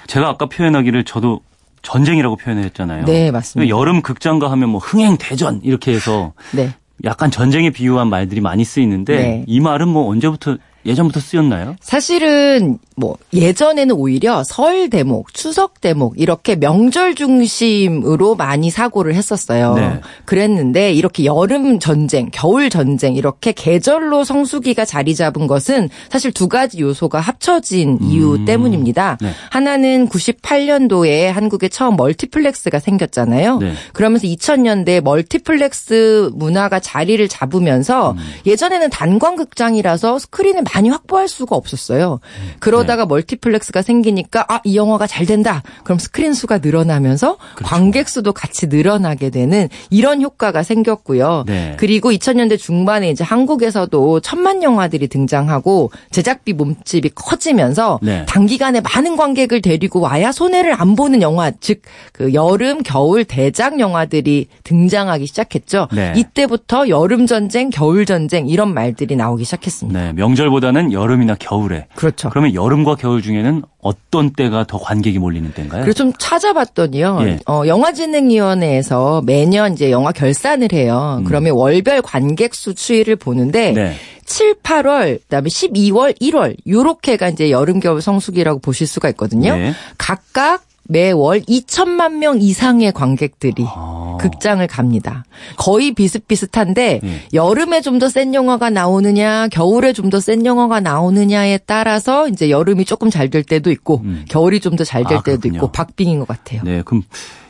제가 0.08 0.27
아까 0.27 0.47
표현하기를 0.47 1.03
저도 1.03 1.41
전쟁이라고 1.82 2.36
표현을 2.36 2.63
했잖아요. 2.65 3.05
네, 3.05 3.32
맞습니다. 3.32 3.69
여름 3.69 4.01
극장가 4.01 4.51
하면 4.51 4.69
뭐 4.69 4.79
흥행 4.79 5.17
대전 5.17 5.62
이렇게 5.63 5.93
해서 5.93 6.34
네. 6.51 6.73
약간 7.05 7.32
전쟁에 7.32 7.69
비유한 7.69 8.10
말들이 8.10 8.41
많이 8.41 8.65
쓰이는데 8.65 9.15
네. 9.15 9.43
이 9.47 9.60
말은 9.60 9.88
뭐 9.88 10.10
언제부터 10.10 10.58
예전부터 10.85 11.19
쓰였나요? 11.19 11.75
사실은 11.81 12.79
뭐 12.95 13.17
예전에는 13.33 13.95
오히려 13.95 14.43
설 14.43 14.89
대목, 14.89 15.33
추석 15.33 15.81
대목 15.81 16.19
이렇게 16.19 16.55
명절 16.55 17.15
중심으로 17.15 18.35
많이 18.35 18.69
사고를 18.69 19.15
했었어요. 19.15 19.75
네. 19.75 20.01
그랬는데 20.25 20.91
이렇게 20.91 21.25
여름 21.25 21.79
전쟁, 21.79 22.29
겨울 22.31 22.69
전쟁 22.69 23.15
이렇게 23.15 23.51
계절로 23.51 24.23
성수기가 24.23 24.85
자리 24.85 25.15
잡은 25.15 25.47
것은 25.47 25.89
사실 26.09 26.31
두 26.31 26.47
가지 26.47 26.79
요소가 26.79 27.19
합쳐진 27.19 27.99
이유 28.01 28.35
음. 28.35 28.45
때문입니다. 28.45 29.17
네. 29.21 29.31
하나는 29.49 30.07
98년도에 30.09 31.27
한국에 31.27 31.69
처음 31.69 31.95
멀티플렉스가 31.95 32.79
생겼잖아요. 32.79 33.57
네. 33.59 33.73
그러면서 33.93 34.27
2000년대 34.27 35.01
멀티플렉스 35.01 36.31
문화가 36.33 36.79
자리를 36.79 37.25
잡으면서 37.27 38.11
음. 38.11 38.17
예전에는 38.45 38.89
단관극장이라서 38.89 40.19
스크린을 40.19 40.63
많이 40.73 40.89
확보할 40.89 41.27
수가 41.27 41.55
없었어요. 41.55 42.19
그러다가 42.60 43.03
네. 43.03 43.08
멀티플렉스가 43.08 43.82
생기니까 43.82 44.45
아, 44.47 44.62
이 44.63 44.75
영화가 44.75 45.08
잘 45.08 45.25
된다. 45.25 45.63
그럼 45.84 45.99
스크린 45.99 46.34
수가 46.34 46.60
늘어나면서 46.60 47.38
그렇죠. 47.55 47.69
관객 47.69 48.10
수도 48.10 48.34
같이 48.34 48.67
늘어나게 48.67 49.29
되는 49.29 49.69
이런 49.89 50.21
효과가 50.21 50.63
생겼고요. 50.63 51.43
네. 51.47 51.75
그리고 51.77 52.12
2000년대 52.12 52.58
중반에 52.58 53.10
이제 53.10 53.23
한국에서도 53.23 54.19
천만 54.21 54.63
영화들이 54.63 55.08
등장하고 55.08 55.91
제작비 56.12 56.53
몸집이 56.53 57.12
커지면서 57.15 57.99
네. 58.01 58.25
단기간에 58.25 58.82
많은 58.82 59.15
관객을 59.15 59.62
데리고 59.62 59.99
와야 59.99 60.32
손해를 60.32 60.79
안 60.79 60.95
보는 60.95 61.21
영화, 61.21 61.51
즉 61.51 61.82
그 62.19 62.34
여름, 62.34 62.84
겨울 62.84 63.23
대작 63.23 63.79
영화들이 63.79 64.47
등장하기 64.65 65.25
시작했죠. 65.25 65.88
네. 65.93 66.12
이때부터 66.17 66.89
여름 66.89 67.27
전쟁, 67.27 67.69
겨울 67.69 68.05
전쟁 68.05 68.49
이런 68.49 68.73
말들이 68.73 69.15
나오기 69.15 69.45
시작했습니다. 69.45 69.99
네, 69.99 70.12
명절보다 70.12 70.59
겨울보다는 70.60 70.93
여름이나 70.93 71.36
겨울에. 71.36 71.88
그렇죠. 71.95 72.30
그러면 72.30 72.54
여름과 72.54 72.95
겨울 72.95 73.22
중에는 73.22 73.63
어떤 73.82 74.32
때가 74.32 74.65
더 74.65 74.78
관객이 74.78 75.17
몰리는 75.17 75.52
때인가요? 75.54 75.82
그래서 75.82 75.98
좀 75.98 76.13
찾아봤더니요. 76.17 77.19
예. 77.22 77.39
어, 77.48 77.63
영화진흥위원회에서 77.65 79.24
매년 79.26 79.74
이제 79.74 79.91
영화 79.91 80.12
결산을 80.12 80.69
해요. 80.74 81.17
음. 81.19 81.24
그러면 81.24 81.54
월별 81.54 82.02
관객 82.02 82.54
수 82.54 82.76
추이를 82.76 83.15
보는데 83.15 83.72
네. 83.72 83.95
7, 84.26 84.56
8월, 84.62 85.22
그다음에 85.22 85.48
12월, 85.50 86.19
1월 86.22 86.56
요렇게가 86.67 87.30
이제 87.30 87.50
여름 87.50 87.80
겨울 87.80 88.02
성수기라고 88.02 88.60
보실 88.60 88.86
수가 88.86 89.10
있거든요. 89.10 89.56
네. 89.56 89.74
각각 89.98 90.68
매월 90.91 91.41
2천만 91.41 92.13
명 92.17 92.41
이상의 92.41 92.91
관객들이 92.93 93.63
아. 93.67 94.17
극장을 94.19 94.65
갑니다. 94.67 95.23
거의 95.56 95.93
비슷비슷한데 95.93 96.99
음. 97.04 97.19
여름에 97.34 97.82
좀 97.82 97.99
더 97.99 98.08
센 98.10 98.34
영화가 98.34 98.69
나오느냐, 98.71 99.47
겨울에 99.49 99.93
좀 99.93 100.10
더 100.10 100.19
센 100.19 100.45
영화가 100.45 100.80
나오느냐에 100.80 101.60
따라서 101.65 102.28
이제 102.28 102.49
여름이 102.49 102.86
조금 102.86 103.10
잘 103.12 103.30
될 103.30 103.43
때도 103.43 103.69
있고 103.71 104.02
음. 104.04 104.25
겨울이 104.30 104.60
좀 104.60 104.75
더 104.75 104.84
잘될 104.84 105.17
아, 105.19 105.21
때도 105.21 105.47
있고 105.49 105.71
박빙인 105.71 106.19
것 106.19 106.28
같아요. 106.28 106.62
네, 106.65 106.82
그럼 106.84 107.04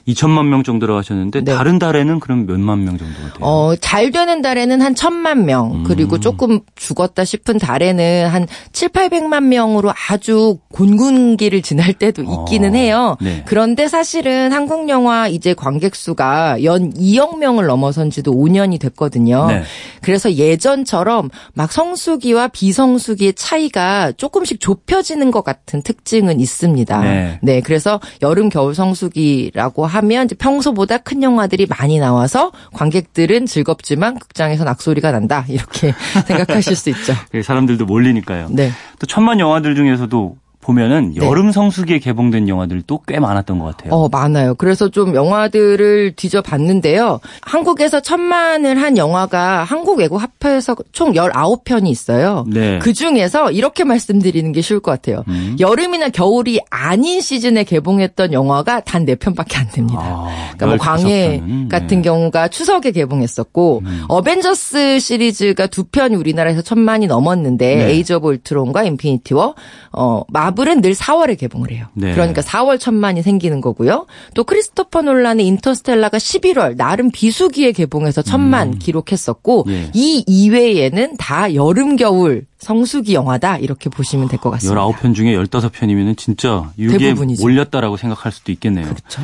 2천만 0.07 0.47
명 0.47 0.63
정도라고 0.63 0.97
하셨는데 0.99 1.43
네. 1.43 1.53
다른 1.53 1.77
달에는 1.77 2.19
그럼 2.19 2.45
몇만 2.45 2.83
명 2.83 2.97
정도가 2.97 3.33
돼요? 3.33 3.37
어, 3.41 3.75
잘 3.79 4.11
되는 4.11 4.41
달에는 4.41 4.81
한 4.81 4.95
천만 4.95 5.45
명. 5.45 5.71
음. 5.73 5.83
그리고 5.83 6.19
조금 6.19 6.59
죽었다 6.75 7.23
싶은 7.23 7.59
달에는 7.59 8.27
한 8.27 8.47
7, 8.73 8.89
800만 8.89 9.43
명으로 9.45 9.93
아주 10.09 10.57
곤군기를 10.73 11.61
지날 11.61 11.93
때도 11.93 12.23
있기는 12.23 12.71
어. 12.71 12.73
해요. 12.73 13.17
네. 13.21 13.43
그런데 13.45 13.87
사실은 13.87 14.51
한국 14.51 14.89
영화 14.89 15.27
이제 15.27 15.53
관객 15.53 15.95
수가 15.95 16.63
연 16.63 16.91
2억 16.93 17.37
명을 17.37 17.67
넘어선 17.67 18.09
지도 18.09 18.33
5년이 18.33 18.79
됐거든요. 18.79 19.47
네. 19.47 19.63
그래서 20.01 20.33
예전처럼 20.33 21.29
막 21.53 21.71
성수기와 21.71 22.47
비성수기의 22.49 23.33
차이가 23.33 24.11
조금씩 24.13 24.59
좁혀지는 24.59 25.29
것 25.31 25.43
같은 25.43 25.83
특징은 25.83 26.39
있습니다. 26.39 27.01
네. 27.01 27.39
네 27.41 27.61
그래서 27.61 27.99
여름 28.21 28.49
겨울 28.49 28.73
성수기라고 28.73 29.85
하 29.85 29.98
하면 29.99 30.25
이제 30.25 30.35
평소보다 30.35 30.97
큰 30.99 31.23
영화들이 31.23 31.67
많이 31.67 31.99
나와서 31.99 32.51
관객들은 32.73 33.45
즐겁지만 33.45 34.17
극장에서 34.17 34.63
낙소리가 34.63 35.11
난다 35.11 35.45
이렇게 35.47 35.93
생각하실 36.25 36.75
수 36.75 36.89
있죠. 36.89 37.13
사람들도 37.43 37.85
몰리니까요. 37.85 38.47
네. 38.51 38.71
또 38.99 39.07
천만 39.07 39.39
영화들 39.39 39.75
중에서도 39.75 40.37
보면은 40.61 41.13
네. 41.15 41.25
여름 41.25 41.51
성수기에 41.51 41.99
개봉된 41.99 42.49
영화들도 42.49 43.01
꽤 43.07 43.19
많았던 43.19 43.59
것 43.59 43.65
같아요. 43.65 43.93
어, 43.93 44.09
많아요. 44.09 44.55
그래서 44.55 44.89
좀 44.89 45.15
영화들을 45.15 46.13
뒤져봤는데요. 46.17 47.21
한국에서 47.41 48.01
천만을 48.01 48.81
한 48.81 48.97
영화가 48.97 49.63
한국 49.63 49.99
외국 49.99 50.17
합해서 50.17 50.75
총 50.91 51.13
19편이 51.13 51.87
있어요. 51.87 52.45
네. 52.47 52.79
그 52.79 52.91
중에서 52.91 53.51
이렇게 53.51 53.85
말씀드리는 53.85 54.51
게 54.51 54.61
쉬울 54.61 54.81
것 54.81 54.91
같아요. 54.91 55.23
음. 55.29 55.55
여름이나 55.59 56.09
겨울이 56.09 56.59
아닌 56.69 57.21
시즌에 57.21 57.63
개봉했던 57.63 58.33
영화가 58.33 58.81
단 58.81 59.05
4편밖에 59.05 59.57
안 59.57 59.69
됩니다. 59.69 60.01
아, 60.01 60.51
그러니까 60.57 60.65
뭐 60.65 60.77
광해 60.77 61.41
같은 61.69 61.87
네. 61.87 62.01
경우가 62.01 62.49
추석에 62.49 62.91
개봉했었고 62.91 63.81
음. 63.85 64.03
어벤져스 64.09 64.99
시리즈가 64.99 65.67
두 65.67 65.85
편이 65.85 66.17
우리나라에서 66.17 66.61
천만이 66.61 67.07
넘었는데 67.07 67.75
네. 67.75 67.91
에이지 67.91 68.13
오브 68.13 68.27
울트론과 68.27 68.83
인피니티 68.83 69.33
워 69.33 69.55
어, 69.91 70.23
마블은 70.27 70.81
늘 70.81 70.93
4월에 70.93 71.37
개봉을 71.37 71.71
해요. 71.71 71.87
네. 71.93 72.11
그러니까 72.13 72.41
4월 72.41 72.79
천만이 72.79 73.21
생기는 73.21 73.61
거고요. 73.61 74.05
또 74.33 74.43
크리스토퍼 74.43 75.01
놀란의 75.01 75.45
인터스텔라가 75.47 76.17
11월 76.17 76.75
나름 76.77 77.11
비수기에 77.11 77.71
개봉해서 77.73 78.21
천만 78.21 78.69
음. 78.73 78.79
기록했었고 78.79 79.65
예. 79.69 79.89
이 79.93 80.23
이외에는 80.27 81.17
다 81.17 81.53
여름 81.55 81.95
겨울 81.95 82.45
성수기 82.59 83.13
영화다 83.13 83.57
이렇게 83.57 83.89
보시면 83.89 84.27
될 84.27 84.39
것 84.39 84.49
같습니다. 84.51 84.81
19편 84.81 85.15
중에 85.15 85.35
15편이면 85.37 86.17
진짜 86.17 86.71
여기에 86.77 87.13
몰렸다라고 87.13 87.97
생각할 87.97 88.31
수도 88.31 88.51
있겠네요. 88.51 88.85
그렇죠. 88.85 89.21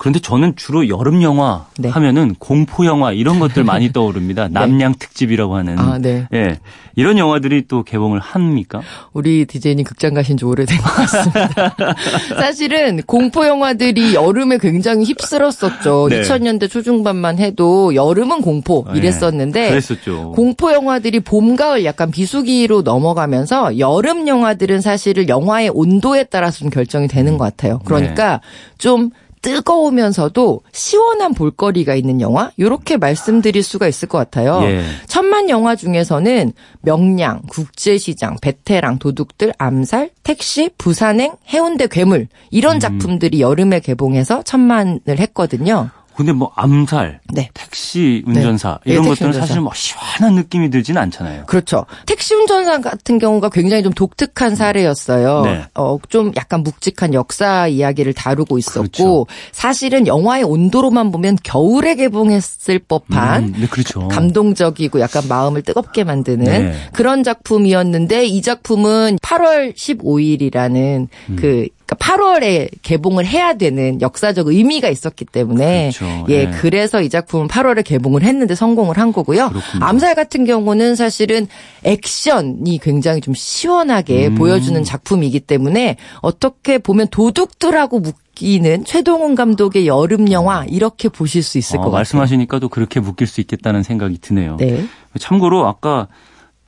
그런데 0.00 0.18
저는 0.18 0.56
주로 0.56 0.88
여름 0.88 1.22
영화 1.22 1.66
네. 1.76 1.90
하면은 1.90 2.34
공포 2.38 2.86
영화 2.86 3.12
이런 3.12 3.38
것들 3.38 3.64
많이 3.64 3.92
떠오릅니다. 3.92 4.44
네. 4.44 4.54
남양 4.54 4.94
특집이라고 4.98 5.54
하는. 5.56 5.78
아, 5.78 5.98
네. 5.98 6.26
예. 6.32 6.58
이런 6.96 7.18
영화들이 7.18 7.66
또 7.68 7.82
개봉을 7.82 8.18
합니까? 8.18 8.80
우리 9.12 9.44
디제이님 9.44 9.84
극장 9.84 10.14
가신 10.14 10.38
지 10.38 10.46
오래된 10.46 10.78
것 10.78 10.84
같습니다. 10.84 11.76
사실은 12.34 13.02
공포 13.02 13.46
영화들이 13.46 14.14
여름에 14.14 14.56
굉장히 14.56 15.04
휩쓸었었죠. 15.04 16.08
네. 16.08 16.22
2000년대 16.22 16.70
초중반만 16.70 17.38
해도 17.38 17.94
여름은 17.94 18.40
공포 18.40 18.86
네. 18.90 19.00
이랬었는데 19.00 19.60
네. 19.60 19.68
그랬었죠. 19.68 20.32
공포 20.32 20.72
영화들이 20.72 21.20
봄, 21.20 21.56
가을 21.56 21.84
약간 21.84 22.10
비수기로 22.10 22.80
넘어가면서 22.82 23.78
여름 23.78 24.26
영화들은 24.26 24.80
사실은 24.80 25.28
영화의 25.28 25.70
온도에 25.74 26.24
따라서 26.24 26.60
좀 26.60 26.70
결정이 26.70 27.06
되는 27.06 27.36
것 27.36 27.44
같아요. 27.44 27.80
그러니까 27.84 28.40
네. 28.40 28.78
좀 28.78 29.10
뜨거우면서도 29.42 30.62
시원한 30.72 31.34
볼거리가 31.34 31.94
있는 31.94 32.20
영화 32.20 32.50
이렇게 32.56 32.96
말씀드릴 32.96 33.62
수가 33.62 33.88
있을 33.88 34.08
것 34.08 34.18
같아요. 34.18 34.60
예. 34.64 34.82
천만 35.06 35.48
영화 35.48 35.76
중에서는 35.76 36.52
명량, 36.82 37.42
국제시장, 37.48 38.36
베테랑, 38.40 38.98
도둑들, 38.98 39.52
암살, 39.58 40.10
택시, 40.22 40.70
부산행, 40.76 41.36
해운대 41.48 41.86
괴물 41.86 42.28
이런 42.50 42.76
음. 42.76 42.80
작품들이 42.80 43.40
여름에 43.40 43.80
개봉해서 43.80 44.42
천만을 44.42 45.18
했거든요. 45.18 45.90
근데 46.16 46.32
뭐 46.32 46.52
암살, 46.54 47.20
네. 47.32 47.48
택시 47.54 48.22
운전사 48.26 48.78
네. 48.84 48.92
이런 48.92 49.04
네, 49.04 49.08
것들은 49.10 49.28
운전사. 49.28 49.46
사실 49.46 49.62
뭐 49.62 49.72
시원한 49.74 50.34
느낌이 50.34 50.70
들지는 50.70 51.00
않잖아요. 51.02 51.46
그렇죠. 51.46 51.86
택시 52.06 52.34
운전사 52.34 52.80
같은 52.80 53.18
경우가 53.18 53.48
굉장히 53.48 53.82
좀 53.82 53.92
독특한 53.92 54.54
사례였어요. 54.54 55.42
네. 55.42 55.64
어, 55.74 55.98
좀 56.08 56.32
약간 56.36 56.62
묵직한 56.62 57.14
역사 57.14 57.66
이야기를 57.68 58.12
다루고 58.12 58.58
있었고 58.58 58.80
그렇죠. 58.80 59.26
사실은 59.52 60.06
영화의 60.06 60.44
온도로만 60.44 61.10
보면 61.10 61.38
겨울에 61.42 61.94
개봉했을 61.94 62.80
법한 62.80 63.44
음, 63.44 63.54
네, 63.58 63.66
그렇죠. 63.66 64.08
감동적이고 64.08 65.00
약간 65.00 65.22
마음을 65.28 65.62
뜨겁게 65.62 66.04
만드는 66.04 66.44
네. 66.44 66.74
그런 66.92 67.22
작품이었는데 67.22 68.26
이 68.26 68.42
작품은 68.42 69.18
8월 69.22 69.74
15일이라는 69.74 71.08
음. 71.30 71.36
그 71.36 71.68
그러니까 71.90 71.96
8월에 71.96 72.68
개봉을 72.82 73.26
해야 73.26 73.54
되는 73.54 74.00
역사적 74.00 74.46
의미가 74.46 74.88
있었기 74.88 75.24
때문에 75.24 75.90
그렇죠. 75.92 76.26
예, 76.28 76.44
네. 76.46 76.50
그래서 76.50 77.02
이 77.02 77.08
작품은 77.08 77.48
8월에 77.48 77.84
개봉을 77.84 78.22
했는데 78.22 78.54
성공을 78.54 78.96
한 78.98 79.12
거고요. 79.12 79.48
그렇군요. 79.48 79.84
암살 79.84 80.14
같은 80.14 80.44
경우는 80.44 80.94
사실은 80.94 81.48
액션이 81.82 82.78
굉장히 82.78 83.20
좀 83.20 83.34
시원하게 83.34 84.28
음. 84.28 84.34
보여주는 84.36 84.82
작품이기 84.84 85.40
때문에 85.40 85.96
어떻게 86.20 86.78
보면 86.78 87.08
도둑들하고 87.08 88.00
묶 88.00 88.16
이는 88.42 88.86
최동훈 88.86 89.34
감독의 89.34 89.86
여름 89.86 90.32
영화 90.32 90.64
이렇게 90.66 91.10
보실 91.10 91.42
수 91.42 91.58
있을 91.58 91.76
어, 91.76 91.80
것 91.80 91.84
같아요. 91.86 91.98
말씀하시니까 91.98 92.58
또 92.58 92.70
그렇게 92.70 92.98
묶일 92.98 93.26
수 93.26 93.42
있겠다는 93.42 93.82
생각이 93.82 94.16
드네요. 94.18 94.56
네. 94.56 94.86
참고로 95.18 95.66
아까 95.66 96.08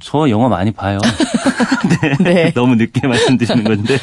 저 0.02 0.28
영화 0.28 0.48
많이 0.48 0.70
봐요. 0.70 0.98
네. 2.20 2.35
네. 2.35 2.52
너무 2.52 2.74
늦게 2.74 3.06
말씀드리는 3.06 3.64
건데 3.64 3.96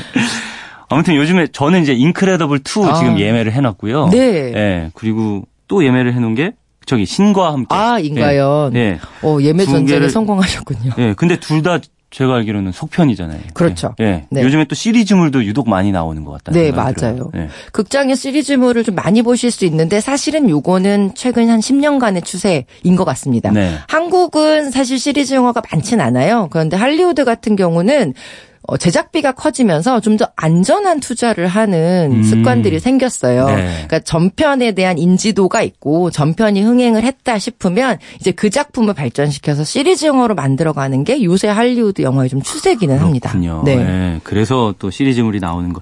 아무튼 0.89 1.15
요즘에 1.15 1.47
저는 1.51 1.81
이제 1.83 1.93
인크레더블 1.93 2.59
2 2.59 2.85
아. 2.85 2.93
지금 2.95 3.19
예매를 3.19 3.51
해놨고요. 3.51 4.09
네. 4.11 4.51
네. 4.51 4.91
그리고 4.93 5.43
또 5.67 5.85
예매를 5.85 6.13
해놓은 6.13 6.35
게 6.35 6.53
저기 6.85 7.05
신과 7.05 7.53
함께. 7.53 7.75
아. 7.75 7.97
네. 7.99 8.69
네. 8.73 8.99
어 9.23 9.37
예매 9.41 9.65
전제를 9.65 10.09
성공하셨군요. 10.09 10.93
네. 10.97 11.13
근데 11.13 11.39
둘 11.39 11.61
다 11.61 11.79
제가 12.11 12.35
알기로는 12.37 12.71
속편이잖아요. 12.71 13.39
그렇죠. 13.53 13.93
네. 13.99 14.25
네. 14.31 14.41
요즘에 14.41 14.65
또 14.65 14.73
시리즈물도 14.73 15.45
유독 15.45 15.69
많이 15.69 15.91
나오는 15.91 16.25
것 16.25 16.31
같다. 16.31 16.51
네, 16.51 16.71
맞아요. 16.71 17.29
네. 17.33 17.49
극장의 17.71 18.15
시리즈물을 18.15 18.83
좀 18.83 18.95
많이 18.95 19.21
보실 19.21 19.51
수 19.51 19.63
있는데 19.65 20.01
사실은 20.01 20.49
요거는 20.49 21.11
최근 21.13 21.49
한 21.49 21.59
10년간의 21.59 22.25
추세인 22.25 22.95
것 22.97 23.05
같습니다. 23.05 23.51
네. 23.51 23.75
한국은 23.87 24.71
사실 24.71 24.97
시리즈 24.97 25.35
영화가 25.35 25.61
많진 25.71 26.01
않아요. 26.01 26.47
그런데 26.49 26.77
할리우드 26.77 27.25
같은 27.25 27.55
경우는 27.55 28.15
어, 28.63 28.77
제작비가 28.77 29.31
커지면서 29.31 29.99
좀 30.01 30.19
더 30.19 30.27
안전한 30.35 30.99
투자를 30.99 31.47
하는 31.47 32.11
음. 32.11 32.23
습관들이 32.23 32.79
생겼어요. 32.81 33.45
네. 33.45 33.55
그러니까 33.55 33.99
전편에 33.99 34.73
대한 34.73 34.97
인지도가 34.97 35.61
있고 35.61 36.11
전편이 36.11 36.61
흥행을 36.61 37.03
했다 37.03 37.39
싶으면 37.39 37.97
이제 38.19 38.31
그 38.31 38.49
작품을 38.49 38.93
발전시켜서 38.95 39.63
시리즈 39.63 40.05
영화로 40.05 40.35
만들어가는 40.35 41.05
게 41.05 41.23
요새 41.23 41.47
할리우드 41.47 42.01
영화의 42.01 42.29
좀 42.29 42.41
추세기는 42.41 42.97
합니다. 42.97 43.31
네. 43.63 43.77
네. 43.77 44.19
그래서 44.25 44.75
또 44.77 44.89
시리즈물이 44.91 45.39
나오는 45.39 45.71
거. 45.71 45.81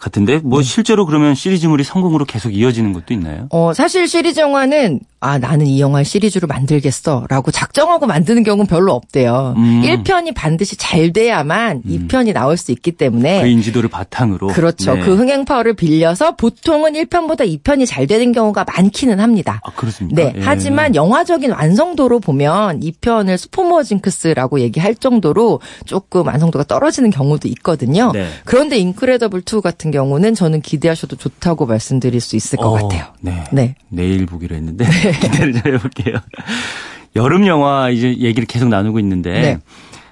같은데 0.00 0.40
뭐 0.42 0.60
네. 0.60 0.64
실제로 0.64 1.06
그러면 1.06 1.34
시리즈물이 1.34 1.84
성공으로 1.84 2.24
계속 2.24 2.54
이어지는 2.54 2.92
것도 2.92 3.14
있나요? 3.14 3.46
어 3.50 3.72
사실 3.74 4.08
시리즈 4.08 4.40
영화는 4.40 5.00
아, 5.22 5.38
나는 5.38 5.66
이 5.66 5.80
영화를 5.80 6.06
시리즈로 6.06 6.48
만들겠어. 6.48 7.26
라고 7.28 7.50
작정하고 7.50 8.06
만드는 8.06 8.42
경우는 8.42 8.66
별로 8.66 8.94
없대요. 8.94 9.54
음. 9.58 9.82
1편이 9.82 10.34
반드시 10.34 10.76
잘 10.78 11.12
돼야만 11.12 11.82
음. 11.84 12.08
2편이 12.08 12.32
나올 12.32 12.56
수 12.56 12.72
있기 12.72 12.92
때문에. 12.92 13.42
그 13.42 13.46
인지도를 13.48 13.90
바탕으로. 13.90 14.46
그렇죠. 14.48 14.94
네. 14.94 15.02
그 15.02 15.14
흥행 15.14 15.44
파워를 15.44 15.74
빌려서 15.74 16.36
보통은 16.36 16.94
1편보다 16.94 17.40
2편이 17.40 17.86
잘 17.86 18.06
되는 18.06 18.32
경우가 18.32 18.64
많기는 18.64 19.20
합니다. 19.20 19.60
아, 19.62 19.70
그렇습니까? 19.72 20.22
네. 20.22 20.32
예. 20.36 20.40
하지만 20.42 20.94
영화적인 20.94 21.50
완성도로 21.50 22.20
보면 22.20 22.80
2편을 22.80 23.36
스포머 23.36 23.82
징크스라고 23.82 24.60
얘기할 24.60 24.94
정도로 24.94 25.60
조금 25.84 26.26
완성도가 26.26 26.64
떨어지는 26.64 27.10
경우도 27.10 27.46
있거든요. 27.48 28.10
네. 28.14 28.26
그런데 28.46 28.78
인크레더블 28.78 29.42
2 29.42 29.60
같은 29.60 29.89
경우는 29.90 30.34
저는 30.34 30.60
기대하셔도 30.60 31.16
좋다고 31.16 31.66
말씀드릴 31.66 32.20
수 32.20 32.36
있을 32.36 32.56
것 32.58 32.66
어, 32.66 32.72
같아요. 32.72 33.04
네. 33.20 33.44
네. 33.52 33.74
내일 33.88 34.26
보기로 34.26 34.54
했는데. 34.56 34.84
네. 34.84 35.12
기대를 35.20 35.52
좀 35.54 35.72
해볼게요. 35.74 36.16
여름 37.16 37.46
영화 37.46 37.90
이제 37.90 38.08
얘기를 38.18 38.46
계속 38.46 38.68
나누고 38.68 38.98
있는데 39.00 39.30
네. 39.32 39.58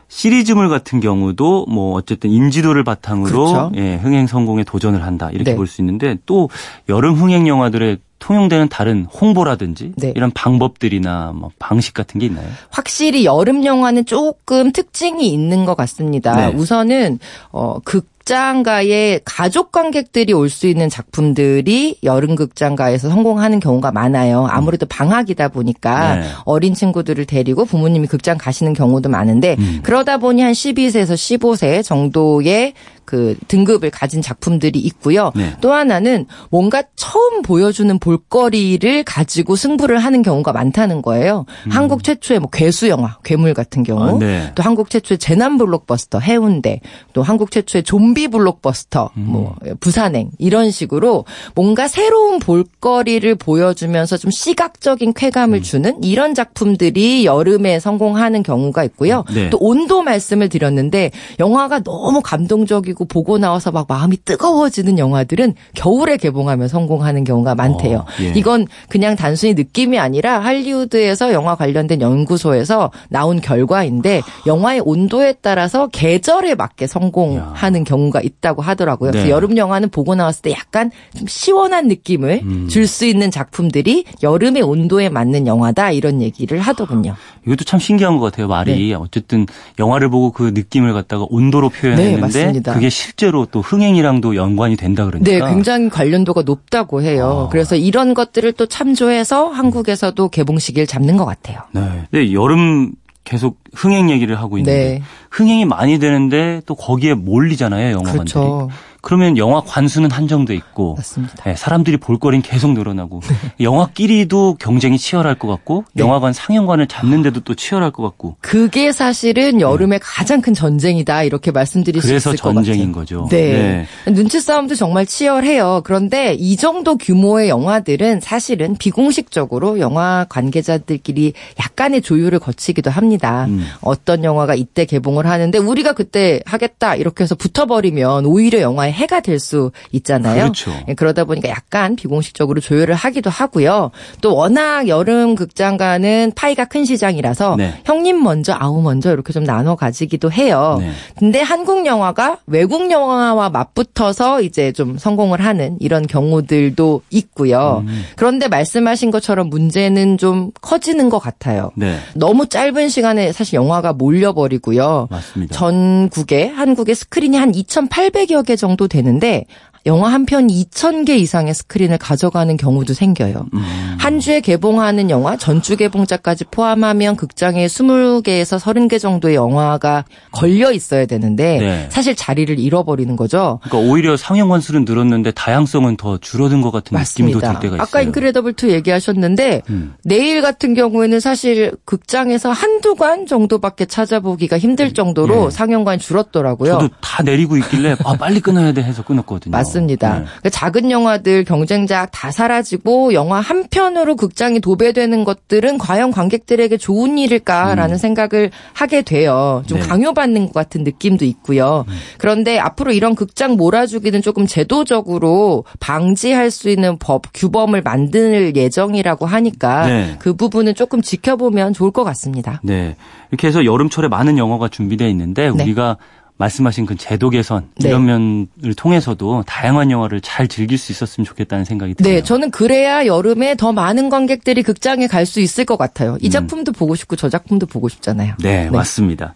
시리즈물 0.08 0.68
같은 0.68 1.00
경우도 1.00 1.66
뭐 1.68 1.94
어쨌든 1.94 2.30
인지도를 2.30 2.82
바탕으로 2.82 3.30
그렇죠. 3.30 3.72
예, 3.76 3.96
흥행 3.96 4.26
성공에 4.26 4.64
도전을 4.64 5.02
한다 5.04 5.28
이렇게 5.30 5.50
네. 5.52 5.56
볼수 5.56 5.82
있는데 5.82 6.16
또 6.26 6.48
여름 6.88 7.14
흥행 7.14 7.46
영화들의 7.46 7.98
통용되는 8.18 8.68
다른 8.68 9.04
홍보라든지 9.04 9.92
네. 9.96 10.12
이런 10.16 10.32
방법들이나 10.32 11.32
뭐 11.36 11.50
방식 11.60 11.94
같은 11.94 12.18
게 12.18 12.26
있나요? 12.26 12.48
확실히 12.70 13.24
여름 13.24 13.64
영화는 13.64 14.06
조금 14.06 14.72
특징이 14.72 15.28
있는 15.32 15.64
것 15.64 15.76
같습니다. 15.76 16.34
네. 16.34 16.56
우선은 16.56 17.18
어 17.52 17.78
극 17.84 18.08
장가에 18.28 19.20
가족 19.24 19.72
관객들이 19.72 20.34
올 20.34 20.48
수 20.50 20.66
있는 20.66 20.88
작품들이 20.90 21.98
여름 22.02 22.34
극장가에서 22.34 23.08
성공하는 23.08 23.58
경우가 23.60 23.92
많아요. 23.92 24.46
아무래도 24.50 24.86
방학이다 24.86 25.48
보니까 25.48 26.16
네. 26.16 26.22
어린 26.44 26.74
친구들을 26.74 27.24
데리고 27.24 27.64
부모님이 27.64 28.06
극장 28.06 28.36
가시는 28.36 28.72
경우도 28.74 29.08
많은데 29.08 29.56
음. 29.58 29.80
그러다 29.82 30.18
보니 30.18 30.42
한 30.42 30.52
12세에서 30.52 31.14
15세 31.14 31.82
정도의 31.84 32.74
그 33.08 33.34
등급을 33.48 33.88
가진 33.88 34.20
작품들이 34.20 34.78
있고요. 34.80 35.32
네. 35.34 35.54
또 35.62 35.72
하나는 35.72 36.26
뭔가 36.50 36.82
처음 36.94 37.40
보여주는 37.40 37.98
볼거리를 37.98 39.02
가지고 39.04 39.56
승부를 39.56 39.98
하는 39.98 40.20
경우가 40.20 40.52
많다는 40.52 41.00
거예요. 41.00 41.46
음. 41.64 41.70
한국 41.70 42.04
최초의 42.04 42.40
뭐 42.40 42.50
괴수 42.50 42.88
영화, 42.88 43.16
괴물 43.24 43.54
같은 43.54 43.82
경우, 43.82 44.16
아, 44.16 44.18
네. 44.18 44.52
또 44.54 44.62
한국 44.62 44.90
최초의 44.90 45.16
재난 45.16 45.56
블록버스터 45.56 46.18
해운대, 46.18 46.82
또 47.14 47.22
한국 47.22 47.50
최초의 47.50 47.82
좀비 47.84 48.28
블록버스터, 48.28 49.12
음. 49.16 49.24
뭐 49.26 49.56
부산행 49.80 50.30
이런 50.38 50.70
식으로 50.70 51.24
뭔가 51.54 51.88
새로운 51.88 52.40
볼거리를 52.40 53.34
보여주면서 53.36 54.18
좀 54.18 54.30
시각적인 54.30 55.14
쾌감을 55.14 55.60
음. 55.60 55.62
주는 55.62 56.04
이런 56.04 56.34
작품들이 56.34 57.24
여름에 57.24 57.80
성공하는 57.80 58.42
경우가 58.42 58.84
있고요. 58.84 59.24
네. 59.32 59.48
또 59.48 59.56
온도 59.62 60.02
말씀을 60.02 60.50
드렸는데 60.50 61.10
영화가 61.38 61.78
너무 61.78 62.20
감동적이고 62.20 62.97
그리고 62.98 63.04
보고 63.04 63.38
나와서 63.38 63.70
막 63.70 63.86
마음이 63.88 64.18
뜨거워지는 64.24 64.98
영화들은 64.98 65.54
겨울에 65.74 66.16
개봉하면 66.16 66.66
성공하는 66.66 67.22
경우가 67.22 67.54
많대요. 67.54 67.98
어, 67.98 68.06
예. 68.20 68.32
이건 68.34 68.66
그냥 68.88 69.14
단순히 69.14 69.54
느낌이 69.54 70.00
아니라 70.00 70.40
할리우드에서 70.40 71.32
영화 71.32 71.54
관련된 71.54 72.00
연구소에서 72.00 72.90
나온 73.08 73.40
결과인데 73.40 74.22
영화의 74.46 74.82
온도에 74.84 75.34
따라서 75.40 75.86
계절에 75.86 76.56
맞게 76.56 76.88
성공하는 76.88 77.80
야. 77.80 77.84
경우가 77.84 78.20
있다고 78.20 78.62
하더라고요. 78.62 79.12
네. 79.12 79.18
그래서 79.18 79.30
여름 79.30 79.56
영화는 79.56 79.90
보고 79.90 80.16
나왔을 80.16 80.42
때 80.42 80.50
약간 80.50 80.90
좀 81.16 81.28
시원한 81.28 81.86
느낌을 81.86 82.40
음. 82.42 82.68
줄수 82.68 83.06
있는 83.06 83.30
작품들이 83.30 84.04
여름의 84.24 84.62
온도에 84.62 85.08
맞는 85.08 85.46
영화다 85.46 85.92
이런 85.92 86.20
얘기를 86.20 86.58
하더군요. 86.58 87.14
이것도 87.46 87.64
참 87.64 87.78
신기한 87.78 88.18
것 88.18 88.24
같아요. 88.24 88.48
말이 88.48 88.88
네. 88.88 88.94
어쨌든 88.94 89.46
영화를 89.78 90.08
보고 90.08 90.32
그 90.32 90.50
느낌을 90.52 90.92
갖다가 90.92 91.26
온도로 91.30 91.68
표현했는데 91.68 92.52
네, 92.52 92.60
그게 92.60 92.87
실제로 92.90 93.46
또 93.46 93.60
흥행이랑도 93.60 94.36
연관이 94.36 94.76
된다 94.76 95.04
그러니까. 95.04 95.30
네, 95.30 95.40
굉장히 95.52 95.88
관련도가 95.88 96.42
높다고 96.42 97.02
해요. 97.02 97.46
아. 97.46 97.48
그래서 97.50 97.76
이런 97.76 98.14
것들을 98.14 98.52
또 98.52 98.66
참조해서 98.66 99.48
한국에서도 99.48 100.28
개봉식일 100.28 100.86
잡는 100.86 101.16
것 101.16 101.24
같아요. 101.24 101.60
네. 101.72 102.06
네 102.10 102.32
여름 102.32 102.92
계속 103.24 103.58
흥행 103.74 104.10
얘기를 104.10 104.38
하고 104.38 104.56
있는데 104.58 104.98
네. 104.98 105.02
흥행이 105.30 105.66
많이 105.66 105.98
되는데 105.98 106.62
또 106.64 106.74
거기에 106.74 107.14
몰리잖아요 107.14 107.92
영화관들이. 107.92 108.32
그렇죠. 108.32 108.68
그러면 109.08 109.38
영화 109.38 109.62
관수는 109.62 110.10
한정돼 110.10 110.54
있고 110.54 110.98
네, 111.46 111.56
사람들이 111.56 111.96
볼거리는 111.96 112.42
계속 112.42 112.72
늘어나고 112.74 113.22
네. 113.56 113.64
영화끼리도 113.64 114.56
경쟁이 114.60 114.98
치열할 114.98 115.34
것 115.36 115.48
같고 115.48 115.84
네. 115.94 116.04
영화관 116.04 116.34
상영관을 116.34 116.86
잡는데도 116.88 117.40
또 117.40 117.54
치열할 117.54 117.90
것 117.90 118.02
같고 118.02 118.36
그게 118.42 118.92
사실은 118.92 119.62
여름에 119.62 119.96
네. 119.96 120.00
가장 120.02 120.42
큰 120.42 120.52
전쟁이다 120.52 121.22
이렇게 121.22 121.50
말씀드릴 121.50 122.02
수 122.02 122.14
있을 122.14 122.32
것 122.32 122.36
같아요. 122.36 122.52
그래서 122.52 122.66
전쟁인 122.66 122.92
거죠. 122.92 123.26
네. 123.30 123.86
네. 124.04 124.12
눈치 124.12 124.42
싸움도 124.42 124.74
정말 124.74 125.06
치열해요. 125.06 125.80
그런데 125.84 126.34
이 126.34 126.58
정도 126.58 126.98
규모의 126.98 127.48
영화들은 127.48 128.20
사실은 128.20 128.76
비공식적으로 128.76 129.80
영화 129.80 130.26
관계자들끼리 130.28 131.32
약간의 131.58 132.02
조율을 132.02 132.40
거치기도 132.40 132.90
합니다. 132.90 133.46
음. 133.46 133.64
어떤 133.80 134.22
영화가 134.22 134.54
이때 134.54 134.84
개봉을 134.84 135.26
하는데 135.26 135.56
우리가 135.56 135.94
그때 135.94 136.42
하겠다 136.44 136.94
이렇게 136.94 137.24
해서 137.24 137.34
붙어버리면 137.34 138.26
오히려 138.26 138.60
영화에 138.60 138.97
해가 138.98 139.20
될 139.20 139.38
수 139.38 139.70
있잖아요. 139.92 140.42
그렇죠. 140.42 140.72
예, 140.88 140.94
그러다 140.94 141.24
보니까 141.24 141.48
약간 141.48 141.94
비공식적으로 141.94 142.60
조율을 142.60 142.94
하기도 142.96 143.30
하고요. 143.30 143.92
또 144.20 144.34
워낙 144.34 144.88
여름 144.88 145.36
극장가는 145.36 146.32
파이가 146.34 146.64
큰 146.64 146.84
시장이라서 146.84 147.54
네. 147.56 147.80
형님 147.84 148.22
먼저 148.22 148.52
아우 148.58 148.82
먼저 148.82 149.12
이렇게 149.12 149.32
좀 149.32 149.44
나눠 149.44 149.76
가지기도 149.76 150.32
해요. 150.32 150.76
네. 150.80 150.90
근데 151.16 151.40
한국 151.40 151.86
영화가 151.86 152.38
외국 152.48 152.90
영화와 152.90 153.48
맞붙어서 153.50 154.42
이제 154.42 154.72
좀 154.72 154.98
성공을 154.98 155.40
하는 155.40 155.76
이런 155.80 156.06
경우들도 156.06 157.02
있고요. 157.10 157.84
음. 157.86 158.04
그런데 158.16 158.48
말씀하신 158.48 159.10
것처럼 159.12 159.48
문제는 159.50 160.18
좀 160.18 160.50
커지는 160.60 161.08
것 161.10 161.20
같아요. 161.20 161.70
네. 161.76 161.96
너무 162.14 162.48
짧은 162.48 162.88
시간에 162.88 163.32
사실 163.32 163.54
영화가 163.54 163.92
몰려버리고요. 163.92 165.08
맞습니다. 165.10 165.54
전국에 165.54 166.48
한국의 166.48 166.94
스크린이 166.94 167.36
한 167.36 167.52
2,800여 167.52 168.44
개 168.44 168.56
정도 168.56 168.77
되는데 168.86 169.46
영화 169.88 170.12
한 170.12 170.26
편이 170.26 170.66
2,000개 170.66 171.18
이상의 171.18 171.54
스크린을 171.54 171.96
가져가는 171.96 172.54
경우도 172.56 172.92
생겨요. 172.92 173.46
음. 173.54 173.96
한 173.98 174.20
주에 174.20 174.40
개봉하는 174.40 175.08
영화, 175.08 175.36
전주 175.36 175.76
개봉자까지 175.76 176.44
포함하면 176.50 177.16
극장에 177.16 177.66
20개에서 177.66 178.60
30개 178.60 179.00
정도의 179.00 179.34
영화가 179.34 180.04
걸려 180.30 180.72
있어야 180.72 181.06
되는데 181.06 181.58
네. 181.58 181.86
사실 181.90 182.14
자리를 182.14 182.58
잃어버리는 182.58 183.16
거죠. 183.16 183.60
그러니까 183.62 183.90
오히려 183.90 184.16
상영 184.18 184.50
관수는 184.50 184.84
늘었는데 184.84 185.30
다양성은 185.30 185.96
더 185.96 186.18
줄어든 186.18 186.60
것 186.60 186.70
같은 186.70 186.94
맞습니다. 186.96 187.38
느낌도 187.38 187.52
들 187.52 187.60
때가 187.60 187.76
있어요. 187.76 187.82
아까 187.82 188.02
인크레더블 188.02 188.54
2 188.62 188.68
얘기하셨는데 188.70 189.62
음. 189.70 189.94
내일 190.04 190.42
같은 190.42 190.74
경우에는 190.74 191.18
사실 191.18 191.72
극장에서 191.86 192.50
한두 192.52 192.94
관 192.94 193.26
정도밖에 193.26 193.86
찾아보기가 193.86 194.58
힘들 194.58 194.92
정도로 194.92 195.44
네. 195.44 195.50
상영관이 195.50 195.98
줄었더라고요. 195.98 196.72
저도 196.72 196.88
다 197.00 197.22
내리고 197.22 197.56
있길래 197.56 197.96
아 198.04 198.14
빨리 198.18 198.40
끊어야 198.40 198.72
돼 198.72 198.82
해서 198.82 199.02
끊었거든요. 199.02 199.50
맞습니다. 199.52 199.77
맞습니다. 199.78 200.18
네. 200.18 200.24
그러니까 200.24 200.50
작은 200.50 200.90
영화들 200.90 201.44
경쟁작 201.44 202.10
다 202.12 202.30
사라지고 202.30 203.14
영화 203.14 203.40
한 203.40 203.66
편으로 203.70 204.16
극장이 204.16 204.60
도배되는 204.60 205.24
것들은 205.24 205.78
과연 205.78 206.10
관객들에게 206.10 206.76
좋은 206.76 207.18
일일까라는 207.18 207.94
음. 207.94 207.98
생각을 207.98 208.50
하게 208.72 209.02
돼요. 209.02 209.62
좀 209.66 209.80
네. 209.80 209.86
강요받는 209.86 210.46
것 210.46 210.52
같은 210.52 210.84
느낌도 210.84 211.24
있고요. 211.24 211.84
음. 211.88 211.94
그런데 212.18 212.58
앞으로 212.58 212.92
이런 212.92 213.14
극장 213.14 213.56
몰아주기는 213.56 214.22
조금 214.22 214.46
제도적으로 214.46 215.64
방지할 215.80 216.50
수 216.50 216.68
있는 216.68 216.98
법 216.98 217.22
규범을 217.32 217.82
만들 217.82 218.56
예정이라고 218.56 219.26
하니까 219.26 219.86
네. 219.86 220.16
그 220.18 220.34
부분은 220.34 220.74
조금 220.74 221.02
지켜보면 221.02 221.72
좋을 221.72 221.90
것 221.90 222.04
같습니다. 222.04 222.60
네. 222.62 222.96
이렇게 223.30 223.46
해서 223.46 223.64
여름철에 223.64 224.08
많은 224.08 224.38
영화가 224.38 224.68
준비되어 224.68 225.08
있는데 225.08 225.50
네. 225.50 225.62
우리가 225.62 225.98
말씀하신 226.38 226.86
그 226.86 226.96
제도 226.96 227.30
개선 227.30 227.68
네. 227.76 227.88
이런 227.88 228.06
면을 228.06 228.74
통해서도 228.76 229.44
다양한 229.46 229.90
영화를 229.90 230.20
잘 230.20 230.48
즐길 230.48 230.78
수 230.78 230.92
있었으면 230.92 231.24
좋겠다는 231.24 231.64
생각이 231.64 231.94
네, 231.94 232.02
드네요. 232.02 232.14
네, 232.20 232.22
저는 232.22 232.50
그래야 232.50 233.04
여름에 233.06 233.56
더 233.56 233.72
많은 233.72 234.08
관객들이 234.08 234.62
극장에 234.62 235.06
갈 235.06 235.28
수 235.28 235.40
있을 235.40 235.66
것 235.66 235.76
같아요. 235.76 236.16
이 236.22 236.28
음. 236.28 236.30
작품도 236.30 236.70
음. 236.70 236.72
보고 236.72 236.94
싶고 236.94 237.14
저 237.16 237.28
작품도 237.28 237.66
보고 237.66 237.88
싶잖아요. 237.90 238.34
네, 238.40 238.64
네. 238.64 238.70
맞습니다. 238.70 239.34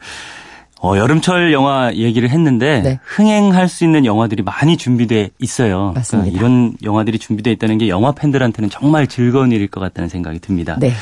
어, 0.81 0.97
여름철 0.97 1.53
영화 1.53 1.93
얘기를 1.95 2.31
했는데 2.31 2.81
네. 2.81 3.01
흥행할 3.05 3.69
수 3.69 3.85
있는 3.85 4.05
영화들이 4.07 4.43
많이 4.43 4.77
준비돼 4.79 5.31
있어요. 5.39 5.93
맞습니다. 5.95 6.31
그러니까 6.31 6.39
이런 6.39 6.73
영화들이 6.83 7.19
준비돼 7.19 7.53
있다는 7.53 7.79
게 7.79 7.89
영화 7.89 8.13
팬들한테는 8.13 8.71
정말 8.71 9.07
즐거운 9.07 9.53
일일 9.53 9.69
것 9.69 9.81
같다는 9.81 10.09
생각이 10.09 10.39
듭니다. 10.39 10.77
네. 10.81 10.93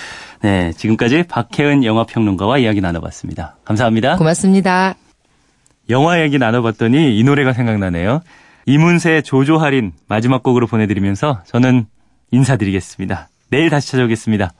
네, 0.42 0.72
지금까지 0.76 1.22
박혜은 1.28 1.84
영화평론가와 1.84 2.58
이야기 2.58 2.80
나눠봤습니다. 2.80 3.56
감사합니다. 3.64 4.16
고맙습니다. 4.16 4.96
영화 5.90 6.20
얘기 6.20 6.38
나눠봤더니 6.38 7.18
이 7.18 7.24
노래가 7.24 7.52
생각나네요. 7.52 8.22
이문세의 8.66 9.22
조조할인 9.22 9.92
마지막 10.08 10.42
곡으로 10.42 10.66
보내드리면서 10.66 11.42
저는 11.46 11.86
인사드리겠습니다. 12.30 13.28
내일 13.50 13.70
다시 13.70 13.90
찾아오겠습니다. 13.90 14.52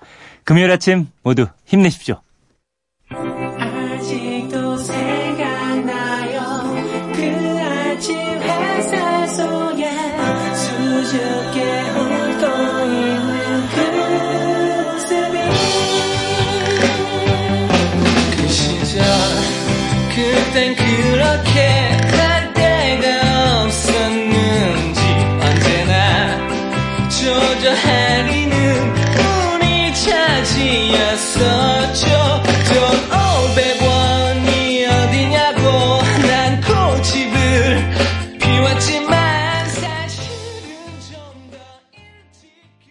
금요일 0.45 0.71
아침 0.71 1.07
모두 1.23 1.47
힘내십시오. 1.67 2.21